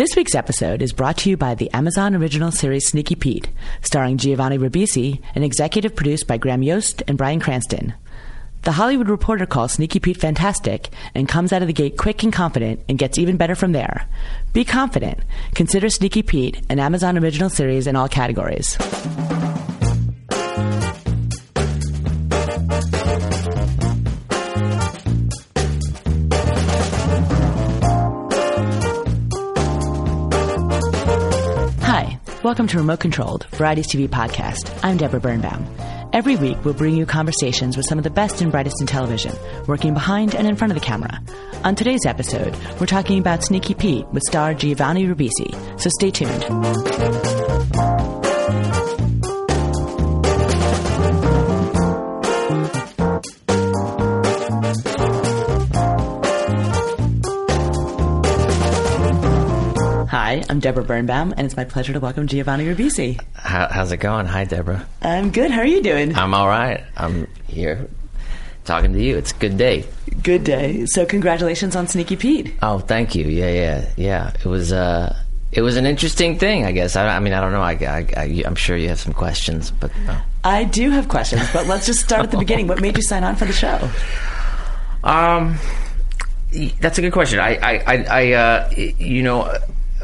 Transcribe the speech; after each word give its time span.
This 0.00 0.16
week's 0.16 0.34
episode 0.34 0.80
is 0.80 0.94
brought 0.94 1.18
to 1.18 1.28
you 1.28 1.36
by 1.36 1.54
the 1.54 1.70
Amazon 1.74 2.14
original 2.14 2.50
series 2.50 2.86
Sneaky 2.86 3.16
Pete, 3.16 3.50
starring 3.82 4.16
Giovanni 4.16 4.56
Ribisi 4.56 5.20
and 5.34 5.44
executive 5.44 5.94
produced 5.94 6.26
by 6.26 6.38
Graham 6.38 6.62
Yost 6.62 7.02
and 7.06 7.18
Bryan 7.18 7.38
Cranston. 7.38 7.92
The 8.62 8.72
Hollywood 8.72 9.10
Reporter 9.10 9.44
calls 9.44 9.72
Sneaky 9.72 10.00
Pete 10.00 10.16
fantastic 10.16 10.88
and 11.14 11.28
comes 11.28 11.52
out 11.52 11.60
of 11.60 11.68
the 11.68 11.74
gate 11.74 11.98
quick 11.98 12.22
and 12.22 12.32
confident 12.32 12.80
and 12.88 12.98
gets 12.98 13.18
even 13.18 13.36
better 13.36 13.54
from 13.54 13.72
there. 13.72 14.08
Be 14.54 14.64
confident. 14.64 15.20
Consider 15.54 15.90
Sneaky 15.90 16.22
Pete 16.22 16.62
an 16.70 16.78
Amazon 16.80 17.18
original 17.18 17.50
series 17.50 17.86
in 17.86 17.94
all 17.94 18.08
categories. 18.08 18.78
Welcome 32.42 32.68
to 32.68 32.78
Remote 32.78 33.00
Controlled, 33.00 33.46
Variety's 33.50 33.86
TV 33.86 34.08
podcast. 34.08 34.80
I'm 34.82 34.96
Debra 34.96 35.20
Birnbaum. 35.20 35.66
Every 36.14 36.36
week, 36.36 36.64
we'll 36.64 36.72
bring 36.72 36.96
you 36.96 37.04
conversations 37.04 37.76
with 37.76 37.84
some 37.84 37.98
of 37.98 38.04
the 38.04 38.08
best 38.08 38.40
and 38.40 38.50
brightest 38.50 38.80
in 38.80 38.86
television, 38.86 39.34
working 39.66 39.92
behind 39.92 40.34
and 40.34 40.46
in 40.46 40.56
front 40.56 40.72
of 40.72 40.80
the 40.80 40.84
camera. 40.84 41.20
On 41.64 41.74
today's 41.74 42.06
episode, 42.06 42.56
we're 42.80 42.86
talking 42.86 43.18
about 43.18 43.44
Sneaky 43.44 43.74
Pete 43.74 44.06
with 44.08 44.22
star 44.22 44.54
Giovanni 44.54 45.04
Ribisi, 45.04 45.52
so 45.78 45.90
stay 45.90 46.10
tuned. 46.10 47.89
Hi, 60.30 60.44
I'm 60.48 60.60
Debra 60.60 60.84
Birnbaum, 60.84 61.34
and 61.36 61.44
it's 61.44 61.56
my 61.56 61.64
pleasure 61.64 61.92
to 61.92 61.98
welcome 61.98 62.28
Giovanni 62.28 62.64
Ribisi. 62.64 63.20
How, 63.34 63.66
how's 63.68 63.90
it 63.90 63.96
going? 63.96 64.26
Hi, 64.26 64.44
Debra. 64.44 64.86
I'm 65.02 65.32
good. 65.32 65.50
How 65.50 65.58
are 65.58 65.66
you 65.66 65.82
doing? 65.82 66.14
I'm 66.14 66.34
all 66.34 66.46
right. 66.46 66.84
I'm 66.96 67.26
here 67.48 67.88
talking 68.64 68.92
to 68.92 69.02
you. 69.02 69.16
It's 69.16 69.32
a 69.32 69.34
good 69.34 69.58
day. 69.58 69.86
Good 70.22 70.44
day. 70.44 70.86
So, 70.86 71.04
congratulations 71.04 71.74
on 71.74 71.88
Sneaky 71.88 72.14
Pete. 72.14 72.54
Oh, 72.62 72.78
thank 72.78 73.16
you. 73.16 73.24
Yeah, 73.24 73.50
yeah, 73.50 73.88
yeah. 73.96 74.32
It 74.36 74.44
was 74.44 74.72
uh, 74.72 75.18
it 75.50 75.62
was 75.62 75.76
an 75.76 75.84
interesting 75.84 76.38
thing. 76.38 76.64
I 76.64 76.70
guess. 76.70 76.94
I, 76.94 77.08
I 77.08 77.18
mean, 77.18 77.32
I 77.32 77.40
don't 77.40 77.50
know. 77.50 77.62
I, 77.62 78.06
I, 78.16 78.42
am 78.46 78.54
sure 78.54 78.76
you 78.76 78.86
have 78.86 79.00
some 79.00 79.12
questions, 79.12 79.72
but 79.72 79.90
oh. 80.06 80.24
I 80.44 80.62
do 80.62 80.90
have 80.90 81.08
questions. 81.08 81.42
But 81.52 81.66
let's 81.66 81.86
just 81.86 82.02
start 82.02 82.22
at 82.22 82.30
the 82.30 82.38
beginning. 82.38 82.68
What 82.68 82.80
made 82.80 82.96
you 82.96 83.02
sign 83.02 83.24
on 83.24 83.34
for 83.34 83.46
the 83.46 83.52
show? 83.52 83.90
Um, 85.02 85.58
that's 86.78 86.98
a 86.98 87.00
good 87.00 87.12
question. 87.12 87.40
I, 87.40 87.56
I, 87.56 87.78
I, 87.78 88.04
I 88.04 88.32
uh, 88.34 88.70
you 88.76 89.24
know 89.24 89.52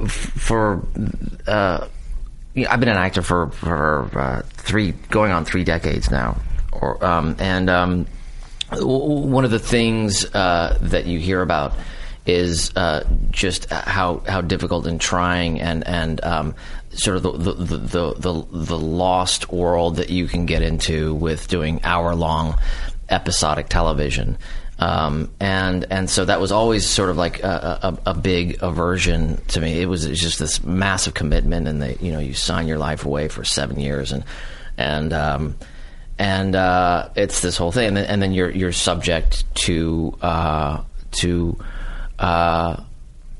for 0.09 0.83
uh, 1.47 1.87
I've 2.57 2.81
been 2.81 2.89
an 2.89 2.97
actor 2.97 3.23
for 3.23 3.51
for 3.51 4.11
uh, 4.19 4.43
three 4.55 4.93
going 5.11 5.33
on 5.33 5.45
three 5.45 5.65
decades 5.65 6.11
now, 6.11 6.41
or 6.73 7.05
um, 7.05 7.37
and 7.39 7.69
um, 7.69 8.07
one 8.73 9.45
of 9.45 9.51
the 9.51 9.59
things 9.59 10.25
uh, 10.35 10.79
that 10.81 11.07
you 11.07 11.19
hear 11.19 11.43
about 11.43 11.75
is 12.25 12.75
uh, 12.77 13.05
just 13.31 13.71
how 13.71 14.23
how 14.27 14.41
difficult 14.41 14.87
and 14.87 15.01
trying 15.01 15.61
and 15.61 15.87
and 15.87 16.25
um, 16.25 16.55
sort 16.91 17.17
of 17.17 17.23
the 17.23 17.33
the, 17.33 17.53
the 17.53 18.15
the 18.15 18.47
the 18.51 18.79
lost 18.79 19.53
world 19.53 19.97
that 19.97 20.11
you 20.11 20.27
can 20.27 20.47
get 20.47 20.63
into 20.63 21.15
with 21.15 21.49
doing 21.49 21.81
hour 21.85 22.15
long 22.15 22.59
episodic 23.09 23.69
television. 23.69 24.39
Um, 24.79 25.31
and 25.41 25.87
and 25.91 26.11
so 26.11 26.27
that 26.27 26.39
was 26.39 26.53
always 26.53 26.87
sort 26.87 27.09
of 27.09 27.17
like 27.17 27.43
a, 27.43 27.99
a, 28.05 28.11
a, 28.11 28.15
big 28.15 28.63
aversion 28.63 29.41
to 29.49 29.61
me. 29.61 29.81
It 29.81 29.87
was, 29.87 30.05
it 30.05 30.11
was 30.11 30.21
just 30.21 30.39
this 30.39 30.63
massive 30.63 31.15
commitment, 31.15 31.67
and 31.67 31.81
they, 31.81 31.97
you 31.99 32.13
know, 32.13 32.19
you 32.19 32.35
sign 32.35 32.69
your 32.69 32.77
life 32.77 33.07
away 33.07 33.29
for 33.29 33.43
seven 33.43 33.81
years, 33.81 34.13
and 34.13 34.23
and 34.77 35.15
um, 35.15 35.57
and 36.19 36.55
uh, 36.55 37.09
it's 37.17 37.41
this 37.41 37.57
whole 37.57 37.73
thing, 37.73 37.89
and 37.89 37.97
then, 37.97 38.05
and 38.05 38.23
then 38.23 38.33
you're 38.33 38.51
you're 38.51 38.73
subject 38.73 39.45
to 39.55 40.17
uh, 40.21 40.83
to 41.13 41.59
uh, 42.19 42.83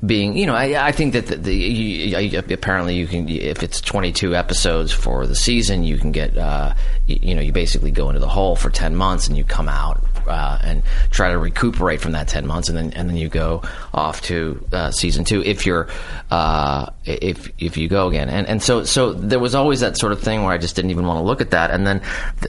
being, 0.05 0.37
you 0.37 0.45
know, 0.45 0.53
I, 0.53 0.87
I 0.87 0.91
think 0.91 1.13
that 1.13 1.27
the, 1.27 1.37
the 1.37 1.55
you, 1.55 2.39
apparently 2.39 2.95
you 2.95 3.07
can, 3.07 3.27
if 3.27 3.63
it's 3.63 3.81
22 3.81 4.35
episodes 4.35 4.91
for 4.91 5.25
the 5.25 5.35
season, 5.35 5.83
you 5.83 5.97
can 5.97 6.11
get, 6.11 6.37
uh, 6.37 6.75
you, 7.07 7.19
you, 7.21 7.35
know, 7.35 7.41
you 7.41 7.51
basically 7.51 7.91
go 7.91 8.09
into 8.09 8.19
the 8.19 8.27
hole 8.27 8.55
for 8.55 8.69
10 8.69 8.95
months 8.95 9.27
and 9.27 9.35
you 9.35 9.43
come 9.43 9.67
out 9.67 10.03
uh, 10.27 10.59
and 10.61 10.83
try 11.09 11.31
to 11.31 11.37
recuperate 11.37 12.01
from 12.01 12.11
that 12.11 12.27
10 12.27 12.45
months, 12.45 12.69
and 12.69 12.77
then 12.77 12.93
and 12.93 13.09
then 13.09 13.17
you 13.17 13.29
go 13.29 13.61
off 13.93 14.21
to 14.23 14.65
uh, 14.73 14.91
season 14.91 15.23
two 15.23 15.41
if 15.43 15.65
you're 15.65 15.87
uh, 16.29 16.87
if 17.05 17.49
if 17.57 17.77
you 17.77 17.87
go 17.87 18.07
again. 18.07 18.29
And 18.29 18.47
and 18.47 18.61
so 18.61 18.83
so 18.83 19.13
there 19.13 19.39
was 19.39 19.55
always 19.55 19.79
that 19.79 19.97
sort 19.97 20.11
of 20.11 20.21
thing 20.21 20.43
where 20.43 20.53
I 20.53 20.57
just 20.57 20.75
didn't 20.75 20.91
even 20.91 21.05
want 21.05 21.17
to 21.17 21.23
look 21.23 21.41
at 21.41 21.51
that, 21.51 21.71
and 21.71 21.87
then 21.87 22.01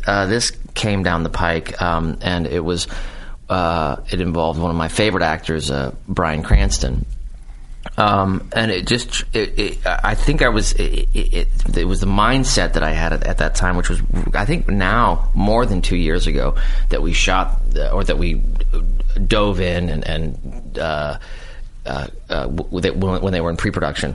uh, 0.06 0.26
this 0.26 0.50
came 0.75 1.03
down 1.03 1.22
the 1.22 1.30
pike, 1.30 1.80
um, 1.80 2.19
and 2.20 2.47
it 2.47 2.60
was. 2.60 2.86
Uh, 3.48 4.04
it 4.10 4.20
involved 4.20 4.60
one 4.60 4.70
of 4.70 4.76
my 4.76 4.88
favorite 4.88 5.22
actors, 5.22 5.72
Bryan 6.06 6.42
Cranston, 6.42 7.06
um, 7.98 8.48
and 8.53 8.70
it 8.70 8.86
just, 8.86 9.25
it, 9.32 9.59
it, 9.59 9.78
I 9.84 10.14
think 10.14 10.41
I 10.41 10.48
was, 10.48 10.72
it, 10.75 11.09
it, 11.14 11.84
was 11.84 12.00
the 12.00 12.06
mindset 12.06 12.75
that 12.75 12.84
I 12.84 12.92
had 12.92 13.12
at, 13.12 13.25
at, 13.26 13.38
that 13.38 13.56
time, 13.56 13.76
which 13.76 13.88
was, 13.88 14.00
I 14.34 14.44
think 14.44 14.69
now 14.69 15.31
more 15.34 15.66
than 15.66 15.82
two 15.82 15.97
years 15.97 16.28
ago 16.28 16.56
that 16.91 17.03
we 17.03 17.12
shot 17.12 17.60
or 17.92 18.04
that 18.04 18.16
we 18.16 18.41
dove 19.26 19.60
in 19.60 19.88
and, 19.88 20.06
and 20.06 20.78
uh, 20.78 21.19
uh, 21.86 22.06
uh, 22.31 22.47
when 22.47 23.32
they 23.32 23.41
were 23.41 23.50
in 23.50 23.56
pre-production. 23.56 24.15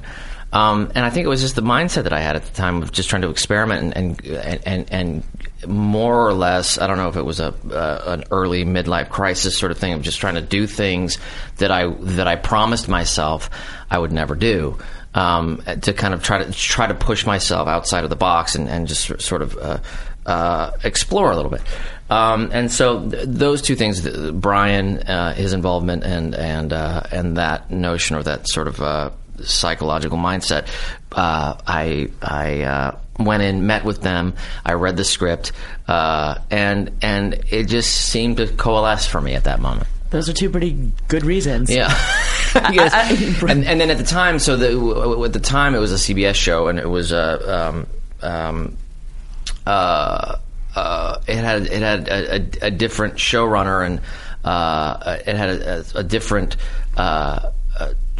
Um, 0.53 0.89
and 0.95 1.03
I 1.03 1.09
think 1.09 1.25
it 1.25 1.29
was 1.29 1.41
just 1.41 1.55
the 1.55 1.61
mindset 1.61 2.03
that 2.03 2.13
I 2.13 2.21
had 2.21 2.37
at 2.37 2.45
the 2.45 2.53
time 2.53 2.83
of 2.83 2.93
just 2.93 3.09
trying 3.09 3.23
to 3.23 3.29
experiment 3.29 3.95
and 3.95 4.25
and 4.25 4.61
and, 4.65 4.91
and 4.91 5.23
more 5.67 6.27
or 6.27 6.33
less, 6.33 6.77
I 6.77 6.87
don't 6.87 6.97
know 6.97 7.09
if 7.09 7.15
it 7.15 7.25
was 7.25 7.39
a 7.39 7.53
uh, 7.71 8.03
an 8.07 8.23
early 8.31 8.65
midlife 8.65 9.09
crisis 9.09 9.57
sort 9.57 9.71
of 9.71 9.77
thing 9.77 9.93
of 9.93 10.01
just 10.01 10.19
trying 10.19 10.35
to 10.35 10.41
do 10.41 10.67
things 10.67 11.17
that 11.57 11.71
I 11.71 11.87
that 11.87 12.27
I 12.27 12.35
promised 12.35 12.87
myself 12.87 13.49
I 13.89 13.97
would 13.97 14.11
never 14.11 14.35
do. 14.35 14.77
Um, 15.15 15.61
to 15.81 15.93
kind 15.93 16.15
of 16.15 16.23
try 16.23 16.43
to 16.43 16.51
try 16.51 16.87
to 16.87 16.95
push 16.95 17.23
myself 17.23 17.67
outside 17.67 18.03
of 18.03 18.09
the 18.09 18.15
box 18.15 18.55
and, 18.55 18.67
and 18.67 18.87
just 18.87 19.21
sort 19.21 19.43
of 19.43 19.55
uh, 19.57 19.77
uh, 20.25 20.71
explore 20.83 21.31
a 21.31 21.35
little 21.35 21.51
bit. 21.51 21.61
Um, 22.09 22.49
and 22.51 22.71
so 22.71 23.09
th- 23.09 23.25
those 23.27 23.61
two 23.61 23.75
things, 23.75 24.01
Bryan, 24.31 24.99
uh, 24.99 25.33
his 25.33 25.53
involvement, 25.53 26.03
and 26.03 26.35
and 26.35 26.73
uh, 26.73 27.03
and 27.11 27.37
that 27.37 27.69
notion 27.71 28.15
or 28.15 28.23
that 28.23 28.49
sort 28.49 28.67
of 28.67 28.81
uh, 28.81 29.11
psychological 29.41 30.17
mindset, 30.17 30.67
I 31.11 32.09
I 32.21 32.93
went 33.19 33.43
in, 33.43 33.65
met 33.67 33.83
with 33.83 34.01
them. 34.01 34.33
I 34.65 34.73
read 34.73 34.97
the 34.97 35.03
script, 35.03 35.51
uh, 35.87 36.39
and 36.49 36.91
and 37.01 37.43
it 37.49 37.65
just 37.65 37.91
seemed 37.91 38.37
to 38.37 38.47
coalesce 38.47 39.07
for 39.07 39.21
me 39.21 39.33
at 39.35 39.45
that 39.45 39.59
moment. 39.59 39.87
Those 40.09 40.29
are 40.29 40.33
two 40.33 40.49
pretty 40.49 40.91
good 41.07 41.25
reasons. 41.25 41.69
Yeah. 41.69 41.89
yes. 42.71 42.93
I, 42.93 43.47
I, 43.47 43.51
and, 43.51 43.65
and 43.65 43.81
then 43.81 43.89
at 43.89 43.97
the 43.97 44.03
time, 44.03 44.37
so 44.37 44.55
the, 44.57 45.25
at 45.25 45.33
the 45.33 45.39
time 45.39 45.73
it 45.73 45.79
was 45.79 45.91
a 45.91 45.95
CBS 45.95 46.35
show, 46.35 46.67
and 46.67 46.79
it 46.79 46.89
was 46.89 47.11
a. 47.11 47.67
Um, 47.67 47.87
um, 48.21 48.77
uh, 49.65 50.37
uh, 50.75 51.19
it 51.27 51.35
had 51.35 51.63
it 51.63 51.81
had 51.81 52.07
a, 52.07 52.35
a, 52.35 52.67
a 52.67 52.71
different 52.71 53.15
showrunner 53.15 53.85
and 53.85 54.01
uh, 54.43 55.17
it 55.25 55.35
had 55.35 55.49
a, 55.49 55.85
a 55.95 56.03
different 56.03 56.57
uh, 56.97 56.99
uh, 56.99 57.51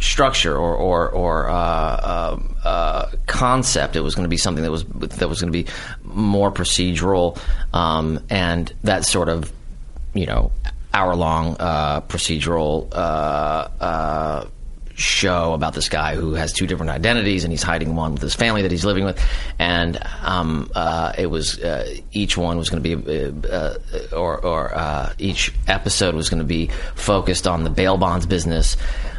structure 0.04 0.56
or 0.56 0.74
or, 0.74 1.08
or 1.10 1.48
uh, 1.48 2.32
um, 2.32 2.56
uh, 2.64 3.06
concept. 3.26 3.96
It 3.96 4.00
was 4.00 4.14
going 4.14 4.24
to 4.24 4.28
be 4.28 4.36
something 4.36 4.62
that 4.62 4.70
was 4.70 4.84
that 4.84 5.28
was 5.28 5.40
going 5.40 5.52
to 5.52 5.64
be 5.64 5.70
more 6.02 6.52
procedural, 6.52 7.38
um, 7.72 8.20
and 8.30 8.72
that 8.82 9.04
sort 9.04 9.28
of 9.28 9.52
you 10.12 10.26
know 10.26 10.52
hour 10.92 11.16
long 11.16 11.56
uh, 11.58 12.02
procedural 12.02 12.88
uh, 12.92 13.68
uh, 13.80 14.46
show 14.94 15.54
about 15.54 15.74
this 15.74 15.88
guy 15.88 16.14
who 16.14 16.34
has 16.34 16.52
two 16.52 16.68
different 16.68 16.90
identities 16.90 17.42
and 17.42 17.52
he's 17.52 17.64
hiding 17.64 17.96
one 17.96 18.12
with 18.12 18.22
his 18.22 18.34
family 18.34 18.62
that 18.62 18.70
he's 18.70 18.84
living 18.84 19.04
with, 19.04 19.20
and 19.58 19.98
um, 20.22 20.70
uh, 20.74 21.12
it 21.16 21.26
was 21.26 21.58
uh, 21.60 21.96
each 22.12 22.36
one 22.36 22.58
was 22.58 22.68
going 22.68 22.82
to 22.82 22.96
be 22.96 23.48
uh, 23.48 23.74
or, 24.12 24.44
or 24.44 25.12
each 25.18 25.52
episode 25.66 26.14
was 26.14 26.28
going 26.28 26.40
to 26.40 26.46
be 26.46 26.68
focused 26.94 27.46
on 27.46 27.64
the 27.64 27.70
bail 27.70 27.96
bonds 27.96 28.26
business. 28.26 28.76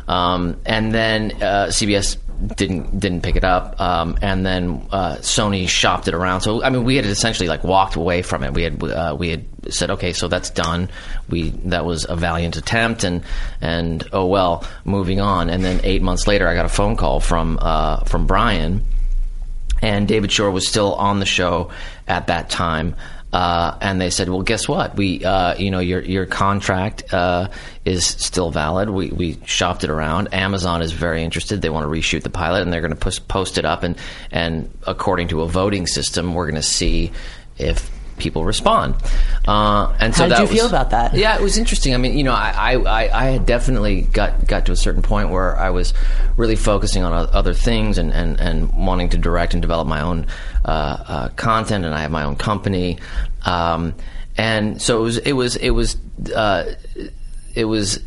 Um, 0.08 0.58
and 0.66 0.94
then 0.94 1.32
uh, 1.42 1.68
CBS 1.68 2.18
didn't 2.56 3.00
didn't 3.00 3.22
pick 3.22 3.36
it 3.36 3.44
up, 3.44 3.80
um, 3.80 4.18
and 4.22 4.46
then 4.46 4.86
uh, 4.92 5.16
Sony 5.18 5.68
shopped 5.68 6.08
it 6.08 6.14
around. 6.14 6.42
So 6.42 6.64
I 6.64 6.70
mean, 6.70 6.84
we 6.84 6.96
had 6.96 7.06
essentially 7.06 7.48
like 7.48 7.64
walked 7.64 7.96
away 7.96 8.22
from 8.22 8.44
it. 8.44 8.54
We 8.54 8.64
had 8.64 8.84
uh, 8.84 9.16
we 9.18 9.30
had 9.30 9.46
said, 9.70 9.92
okay, 9.92 10.14
so 10.14 10.28
that's 10.28 10.50
done. 10.50 10.90
We 11.30 11.50
that 11.66 11.86
was 11.86 12.06
a 12.08 12.16
valiant 12.16 12.56
attempt, 12.58 13.04
and 13.04 13.24
and 13.62 14.04
oh 14.12 14.26
well, 14.26 14.66
moving 14.84 15.22
on. 15.22 15.50
And 15.50 15.64
then 15.64 15.82
eight 15.84 16.02
months 16.02 16.28
later, 16.28 16.48
I 16.48 16.56
got 16.56 16.66
a 16.66 16.70
phone 16.70 16.96
call 16.98 17.20
from 17.20 17.58
uh, 17.62 18.04
from 18.04 18.28
Bryan, 18.28 18.86
and 19.82 20.08
David 20.08 20.32
Shore 20.32 20.52
was 20.52 20.68
still 20.68 20.94
on 20.96 21.20
the 21.20 21.26
show 21.26 21.72
at 22.08 22.28
that 22.28 22.50
time. 22.50 22.96
Uh, 23.34 23.78
and 23.82 24.00
they 24.00 24.10
said, 24.10 24.30
"Well, 24.30 24.44
guess 24.44 24.68
what? 24.68 24.96
We, 24.96 25.26
uh, 25.26 25.56
you 25.58 25.70
know, 25.70 25.80
your 25.80 26.02
your 26.02 26.26
contract 26.26 27.14
uh, 27.14 27.50
is 27.84 28.06
still 28.06 28.50
valid. 28.50 28.90
We 28.90 29.10
we 29.10 29.38
shopped 29.46 29.84
it 29.84 29.90
around. 29.90 30.34
Amazon 30.34 30.82
is 30.82 30.94
very 30.94 31.24
interested. 31.24 31.62
They 31.62 31.70
want 31.70 31.84
to 31.84 31.90
reshoot 31.90 32.24
the 32.24 32.30
pilot, 32.30 32.62
and 32.62 32.72
they're 32.72 32.82
going 32.82 32.96
to 32.96 33.20
post, 33.28 33.58
it 33.58 33.66
up. 33.66 33.84
And 33.84 33.98
and 34.32 34.70
according 34.88 35.30
to 35.30 35.42
a 35.42 35.48
voting 35.48 35.86
system, 35.86 36.34
we're 36.34 36.46
going 36.46 36.56
to 36.56 36.62
see 36.62 37.12
if 37.58 37.92
people 38.18 38.46
respond. 38.46 38.96
Uh, 39.48 39.94
and 40.00 40.16
so 40.16 40.24
How 40.24 40.28
did 40.30 40.32
that 40.32 40.38
you 40.44 40.48
was- 40.50 40.52
feel 40.58 40.68
about 40.68 40.90
that? 40.92 41.14
Yeah, 41.14 41.36
it 41.36 41.42
was 41.42 41.58
interesting. 41.58 41.94
I 41.94 41.98
mean, 41.98 42.18
you 42.18 42.24
know, 42.24 42.34
I, 42.34 42.74
I, 42.76 43.22
I- 43.22 43.26
had 43.32 43.46
definitely 43.46 44.02
got, 44.02 44.48
got 44.48 44.66
to 44.68 44.72
a 44.72 44.76
certain 44.76 45.02
point 45.02 45.30
where 45.30 45.56
I 45.58 45.70
was 45.72 45.94
really 46.38 46.56
focusing 46.56 47.04
on 47.04 47.14
other 47.34 47.54
things 47.54 47.98
and, 47.98 48.12
and, 48.14 48.40
and 48.40 48.74
wanting 48.86 49.10
to 49.10 49.18
direct 49.18 49.54
and 49.54 49.62
develop 49.62 49.88
my 49.88 50.02
own 50.02 50.28
uh, 50.64 50.68
uh, 50.68 51.30
content, 51.30 51.86
and 51.86 51.94
I 51.94 52.02
have 52.02 52.12
my 52.12 52.24
own 52.24 52.36
company. 52.36 53.00
Um, 53.46 53.94
and 54.38 54.82
so 54.82 55.00
it 55.00 55.04
was, 55.04 55.18
it 55.18 55.32
was, 55.34 55.56
it 55.58 55.70
was, 55.72 55.98
uh, 56.36 56.74
it 57.54 57.66
was 57.66 58.00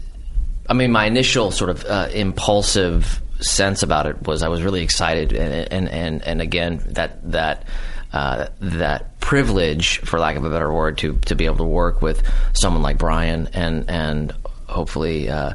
I 0.71 0.75
mean, 0.75 0.93
my 0.93 1.07
initial 1.07 1.51
sort 1.51 1.71
of 1.71 1.85
uh, 1.87 2.09
impulsive 2.13 3.23
sense 3.41 3.83
about 3.83 4.07
it 4.07 4.27
was 4.27 4.43
I 4.43 4.49
was 4.49 4.63
really 4.63 4.83
excited, 4.83 5.33
and 5.33 5.73
and 5.73 5.89
and, 5.89 6.23
and 6.23 6.43
again 6.43 6.83
that 6.89 7.31
that 7.33 7.65
uh, 8.13 8.49
that 8.61 9.19
privilege, 9.21 9.99
for 10.01 10.19
lack 10.19 10.37
of 10.37 10.45
a 10.45 10.51
better 10.51 10.73
word, 10.73 10.99
to 10.99 11.19
to 11.27 11.35
be 11.35 11.47
able 11.47 11.59
to 11.59 11.65
work 11.65 12.03
with 12.03 12.23
someone 12.55 12.83
like 12.83 12.99
Bryan 12.99 13.49
and 13.53 13.89
and 13.89 14.35
hopefully. 14.67 15.29
Uh, 15.29 15.55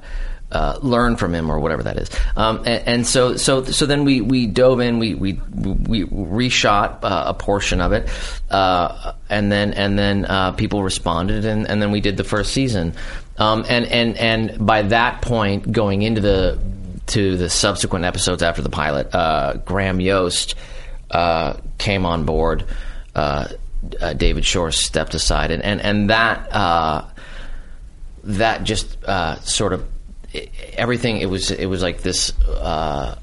uh, 0.52 0.78
learn 0.84 1.16
from 1.16 1.34
him 1.34 1.52
or 1.52 1.60
whatever 1.60 1.82
that 1.82 1.98
is, 1.98 2.12
um, 2.36 2.60
and, 2.60 2.88
and 2.88 3.08
so 3.08 3.36
so 3.38 3.64
so 3.64 3.88
then 3.88 4.06
we, 4.06 4.22
we 4.22 4.46
dove 4.46 4.80
in, 4.80 5.00
we 5.00 5.16
we 5.16 5.34
we 5.34 6.06
reshot 6.06 7.00
uh, 7.04 7.24
a 7.26 7.34
portion 7.34 7.82
of 7.82 7.92
it, 7.92 8.08
uh, 8.52 9.14
and 9.32 9.52
then 9.52 9.74
and 9.74 9.98
then 9.98 10.26
uh, 10.26 10.52
people 10.52 10.84
responded, 10.84 11.44
and, 11.46 11.68
and 11.68 11.82
then 11.82 11.90
we 11.90 12.02
did 12.02 12.18
the 12.18 12.24
first 12.24 12.54
season, 12.54 12.94
um, 13.40 13.66
and 13.68 13.86
and 13.88 14.16
and 14.18 14.64
by 14.64 14.84
that 14.84 15.24
point, 15.24 15.72
going 15.72 16.04
into 16.04 16.22
the 16.22 16.60
to 17.08 17.36
the 17.36 17.50
subsequent 17.50 18.06
episodes 18.06 18.44
after 18.44 18.62
the 18.62 18.70
pilot, 18.70 19.14
uh, 19.14 19.56
Graham 19.66 20.00
Yost 20.00 20.54
uh, 21.14 21.58
came 21.78 22.06
on 22.06 22.26
board. 22.26 22.66
Uh, 23.16 23.48
uh, 24.02 24.14
David 24.14 24.46
Shore 24.46 24.72
stepped 24.72 25.14
aside, 25.14 25.52
and 25.52 25.64
and 25.64 25.82
and 25.82 26.10
that 26.10 26.54
uh, 26.54 27.06
that 28.24 28.64
just 28.64 29.04
uh, 29.06 29.40
sort 29.42 29.74
of 29.74 29.86
everything. 30.74 31.18
It 31.18 31.30
was 31.30 31.52
it 31.52 31.68
was 31.68 31.82
like 31.82 32.02
this. 32.02 32.38
Uh, 32.48 33.18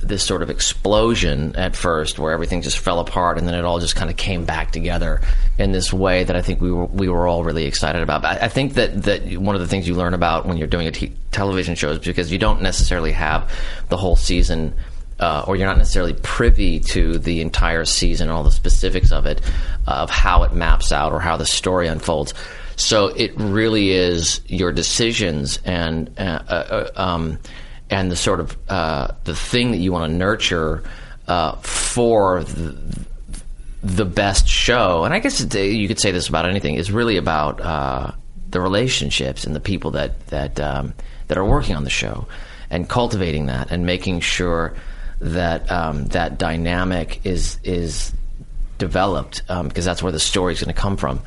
this 0.00 0.22
sort 0.22 0.42
of 0.42 0.50
explosion 0.50 1.56
at 1.56 1.74
first, 1.74 2.20
where 2.20 2.32
everything 2.32 2.62
just 2.62 2.78
fell 2.78 3.00
apart, 3.00 3.36
and 3.36 3.48
then 3.48 3.54
it 3.56 3.64
all 3.64 3.80
just 3.80 3.96
kind 3.96 4.08
of 4.08 4.16
came 4.16 4.44
back 4.44 4.70
together 4.70 5.20
in 5.58 5.72
this 5.72 5.92
way 5.92 6.22
that 6.22 6.36
I 6.36 6.40
think 6.40 6.60
we 6.60 6.70
were 6.70 6.84
we 6.86 7.08
were 7.08 7.26
all 7.26 7.42
really 7.42 7.64
excited 7.64 8.00
about. 8.00 8.24
I, 8.24 8.36
I 8.42 8.48
think 8.48 8.74
that 8.74 9.02
that 9.02 9.38
one 9.38 9.56
of 9.56 9.60
the 9.60 9.66
things 9.66 9.88
you 9.88 9.96
learn 9.96 10.14
about 10.14 10.46
when 10.46 10.56
you're 10.56 10.68
doing 10.68 10.86
a 10.86 10.92
t- 10.92 11.12
television 11.32 11.74
show 11.74 11.90
is 11.90 11.98
because 11.98 12.30
you 12.30 12.38
don't 12.38 12.62
necessarily 12.62 13.10
have 13.10 13.52
the 13.88 13.96
whole 13.96 14.14
season. 14.14 14.72
Uh, 15.20 15.44
or 15.48 15.56
you're 15.56 15.66
not 15.66 15.78
necessarily 15.78 16.14
privy 16.14 16.78
to 16.78 17.18
the 17.18 17.40
entire 17.40 17.84
season, 17.84 18.28
all 18.28 18.44
the 18.44 18.52
specifics 18.52 19.10
of 19.10 19.26
it, 19.26 19.40
of 19.86 20.10
how 20.10 20.44
it 20.44 20.52
maps 20.52 20.92
out 20.92 21.12
or 21.12 21.18
how 21.18 21.36
the 21.36 21.46
story 21.46 21.88
unfolds. 21.88 22.34
So 22.76 23.08
it 23.08 23.32
really 23.36 23.90
is 23.90 24.40
your 24.46 24.70
decisions 24.70 25.58
and 25.64 26.08
uh, 26.18 26.22
uh, 26.22 26.90
um, 26.94 27.40
and 27.90 28.10
the 28.10 28.16
sort 28.16 28.38
of 28.38 28.56
uh, 28.68 29.08
the 29.24 29.34
thing 29.34 29.72
that 29.72 29.78
you 29.78 29.90
want 29.90 30.10
to 30.10 30.16
nurture 30.16 30.84
uh, 31.26 31.56
for 31.56 32.44
the, 32.44 33.06
the 33.82 34.04
best 34.04 34.46
show. 34.46 35.02
And 35.02 35.12
I 35.12 35.18
guess 35.18 35.40
you 35.40 35.88
could 35.88 35.98
say 35.98 36.12
this 36.12 36.28
about 36.28 36.48
anything. 36.48 36.76
Is 36.76 36.92
really 36.92 37.16
about 37.16 37.60
uh, 37.60 38.12
the 38.50 38.60
relationships 38.60 39.44
and 39.44 39.56
the 39.56 39.60
people 39.60 39.90
that 39.92 40.26
that 40.28 40.60
um, 40.60 40.94
that 41.26 41.36
are 41.36 41.44
working 41.44 41.74
on 41.74 41.82
the 41.82 41.90
show 41.90 42.28
and 42.70 42.88
cultivating 42.88 43.46
that 43.46 43.70
and 43.70 43.86
making 43.86 44.20
sure 44.20 44.74
that 45.20 45.70
um, 45.70 46.06
that 46.06 46.38
dynamic 46.38 47.20
is 47.24 47.58
is 47.64 48.12
developed 48.78 49.42
because 49.46 49.84
that's 49.84 50.02
where 50.02 50.12
the 50.12 50.20
story 50.20 50.52
is 50.52 50.60
going 50.62 50.74
to 50.74 50.80
come 50.80 50.96
from. 50.96 51.20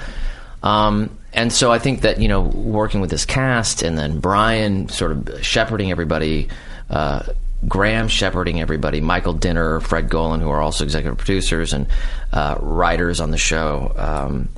Um, 0.63 1.17
and 1.33 1.51
so 1.51 1.71
I 1.71 1.79
think 1.79 2.01
that 2.01 2.19
you 2.19 2.27
know 2.27 2.41
working 2.41 3.01
with 3.01 3.09
this 3.09 3.25
cast 3.25 3.83
and 3.83 3.97
then 3.97 4.19
Bryan 4.19 4.89
sort 4.89 5.11
of 5.11 5.45
shepherding 5.45 5.91
everybody, 5.91 6.49
uh, 6.89 7.23
Graham 7.67 8.07
shepherding 8.07 8.61
everybody, 8.61 9.01
Michael 9.01 9.33
Dinner, 9.33 9.79
Fred 9.79 10.09
Golan, 10.09 10.41
who 10.41 10.49
are 10.49 10.61
also 10.61 10.83
executive 10.83 11.17
producers 11.17 11.73
and 11.73 11.87
uh, 12.33 12.57
writers 12.59 13.19
on 13.19 13.31
the 13.31 13.37
show. 13.37 13.93
Um, 13.95 14.49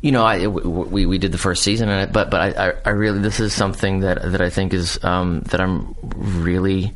you 0.00 0.12
know, 0.12 0.24
I 0.24 0.46
we 0.46 1.06
we 1.06 1.18
did 1.18 1.32
the 1.32 1.38
first 1.38 1.62
season, 1.62 1.88
and 1.88 2.08
I, 2.08 2.12
but 2.12 2.30
but 2.30 2.40
I, 2.40 2.68
I, 2.68 2.72
I 2.86 2.90
really 2.90 3.20
this 3.20 3.40
is 3.40 3.52
something 3.52 4.00
that 4.00 4.32
that 4.32 4.40
I 4.40 4.50
think 4.50 4.72
is 4.72 5.02
um, 5.04 5.40
that 5.50 5.60
I'm 5.60 5.94
really 6.02 6.94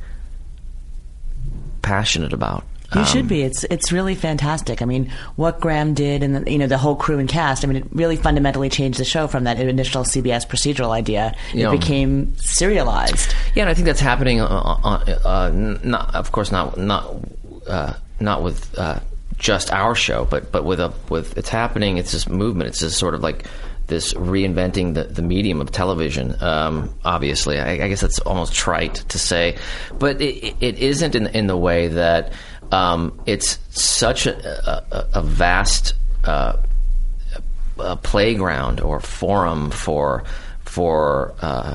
passionate 1.82 2.32
about. 2.32 2.64
You 2.94 3.00
Um, 3.00 3.06
should 3.06 3.26
be. 3.26 3.40
It's 3.40 3.64
it's 3.64 3.90
really 3.90 4.14
fantastic. 4.14 4.82
I 4.82 4.84
mean, 4.84 5.10
what 5.36 5.60
Graham 5.60 5.94
did, 5.94 6.22
and 6.22 6.36
the, 6.36 6.50
you 6.52 6.58
know 6.58 6.66
the 6.66 6.76
whole 6.76 6.94
crew 6.94 7.18
and 7.18 7.26
cast. 7.28 7.64
I 7.64 7.66
mean, 7.68 7.78
it 7.78 7.86
really 7.90 8.16
fundamentally 8.16 8.68
changed 8.68 8.98
the 9.00 9.04
show 9.06 9.26
from 9.26 9.44
that 9.44 9.58
initial 9.58 10.04
CBS 10.04 10.46
procedural 10.46 10.90
idea. 10.90 11.34
It 11.54 11.70
became 11.70 12.36
serialized. 12.36 13.34
Yeah, 13.54 13.62
and 13.62 13.70
I 13.70 13.74
think 13.74 13.86
that's 13.86 14.00
happening. 14.00 14.42
Uh, 14.42 14.46
uh, 14.46 15.18
uh, 15.24 15.50
not, 15.82 16.14
of 16.14 16.32
course, 16.32 16.52
not 16.52 16.76
not 16.76 17.16
uh, 17.66 17.94
not 18.20 18.42
with 18.42 18.78
uh, 18.78 19.00
just 19.38 19.72
our 19.72 19.94
show, 19.94 20.26
but 20.26 20.52
but 20.52 20.66
with 20.66 20.78
a 20.78 20.92
with 21.08 21.38
it's 21.38 21.48
happening. 21.48 21.96
It's 21.96 22.12
this 22.12 22.28
movement. 22.28 22.68
It's 22.68 22.80
this 22.80 22.94
sort 22.94 23.14
of 23.14 23.22
like 23.22 23.46
this 23.86 24.14
reinventing 24.14 24.94
the, 24.94 25.04
the 25.04 25.22
medium 25.22 25.60
of 25.60 25.70
television. 25.70 26.40
Um, 26.42 26.94
obviously, 27.04 27.58
I, 27.58 27.72
I 27.84 27.88
guess 27.88 28.00
that's 28.00 28.18
almost 28.20 28.54
trite 28.54 28.94
to 28.94 29.18
say, 29.18 29.56
but 29.98 30.20
it, 30.20 30.56
it 30.60 30.78
isn't 30.78 31.14
in 31.14 31.26
in 31.28 31.46
the 31.46 31.56
way 31.56 31.88
that 31.88 32.32
um, 32.70 33.20
it's 33.26 33.58
such 33.70 34.26
a, 34.26 34.84
a, 34.92 35.08
a 35.14 35.22
vast. 35.22 35.94
Uh, 36.24 36.56
a 37.78 37.96
playground 37.96 38.80
or 38.80 39.00
forum 39.00 39.70
for 39.70 40.24
for 40.64 41.34
uh, 41.40 41.74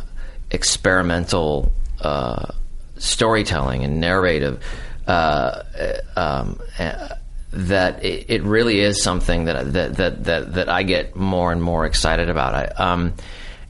experimental 0.52 1.72
uh, 2.02 2.48
storytelling 2.98 3.84
and 3.84 4.00
narrative 4.00 4.64
uh, 5.08 5.64
um, 6.16 6.60
that 7.52 8.04
it, 8.04 8.26
it 8.30 8.44
really 8.44 8.80
is 8.80 9.02
something 9.02 9.46
that, 9.46 9.74
that 9.74 9.96
that 9.96 10.24
that 10.26 10.54
that 10.54 10.70
I 10.70 10.84
get 10.84 11.16
more 11.16 11.52
and 11.52 11.62
more 11.62 11.86
excited 11.86 12.30
about. 12.30 12.54
I, 12.54 12.66
um, 12.84 13.14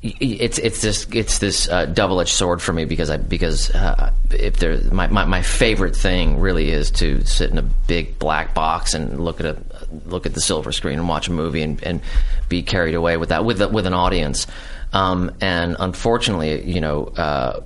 it's 0.03 0.59
it's 0.59 0.81
this 0.81 1.07
it's 1.11 1.39
this 1.39 1.67
uh, 1.69 1.85
double 1.85 2.21
edged 2.21 2.31
sword 2.31 2.61
for 2.61 2.71
me 2.71 2.85
because 2.85 3.09
I 3.09 3.17
because 3.17 3.71
uh, 3.71 4.11
if 4.29 4.57
there 4.57 4.79
my, 4.91 5.07
my 5.07 5.25
my 5.25 5.41
favorite 5.41 5.95
thing 5.95 6.39
really 6.39 6.69
is 6.69 6.91
to 6.91 7.25
sit 7.25 7.49
in 7.49 7.57
a 7.57 7.63
big 7.63 8.19
black 8.19 8.53
box 8.53 8.93
and 8.93 9.19
look 9.19 9.39
at 9.39 9.45
a 9.45 9.57
look 10.05 10.25
at 10.25 10.33
the 10.33 10.41
silver 10.41 10.71
screen 10.71 10.99
and 10.99 11.09
watch 11.09 11.27
a 11.27 11.31
movie 11.31 11.61
and, 11.61 11.83
and 11.83 12.01
be 12.49 12.61
carried 12.61 12.95
away 12.95 13.17
with 13.17 13.29
that 13.29 13.43
with 13.43 13.57
the, 13.57 13.67
with 13.67 13.85
an 13.85 13.93
audience. 13.93 14.47
Um, 14.93 15.31
and 15.41 15.75
unfortunately, 15.79 16.63
you 16.63 16.79
know, 16.79 17.05
uh, 17.05 17.61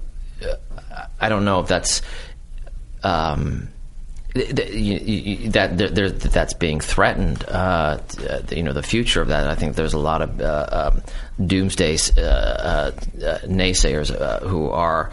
I 1.20 1.30
don't 1.30 1.46
know 1.46 1.60
if 1.60 1.68
that's 1.68 2.02
um, 3.04 3.70
that 4.34 5.78
that 5.78 6.20
that's 6.20 6.54
being 6.54 6.80
threatened. 6.80 7.44
Uh, 7.48 8.00
you 8.50 8.64
know, 8.64 8.74
the 8.74 8.84
future 8.84 9.22
of 9.22 9.28
that. 9.28 9.48
I 9.48 9.56
think 9.56 9.76
there's 9.76 9.94
a 9.94 10.00
lot 10.00 10.22
of 10.22 10.40
uh, 10.40 10.92
um, 10.94 11.02
doomsday 11.46 11.98
uh, 12.18 12.22
uh, 12.22 12.92
naysayers 13.46 14.12
uh, 14.12 14.40
who 14.40 14.70
are. 14.70 15.12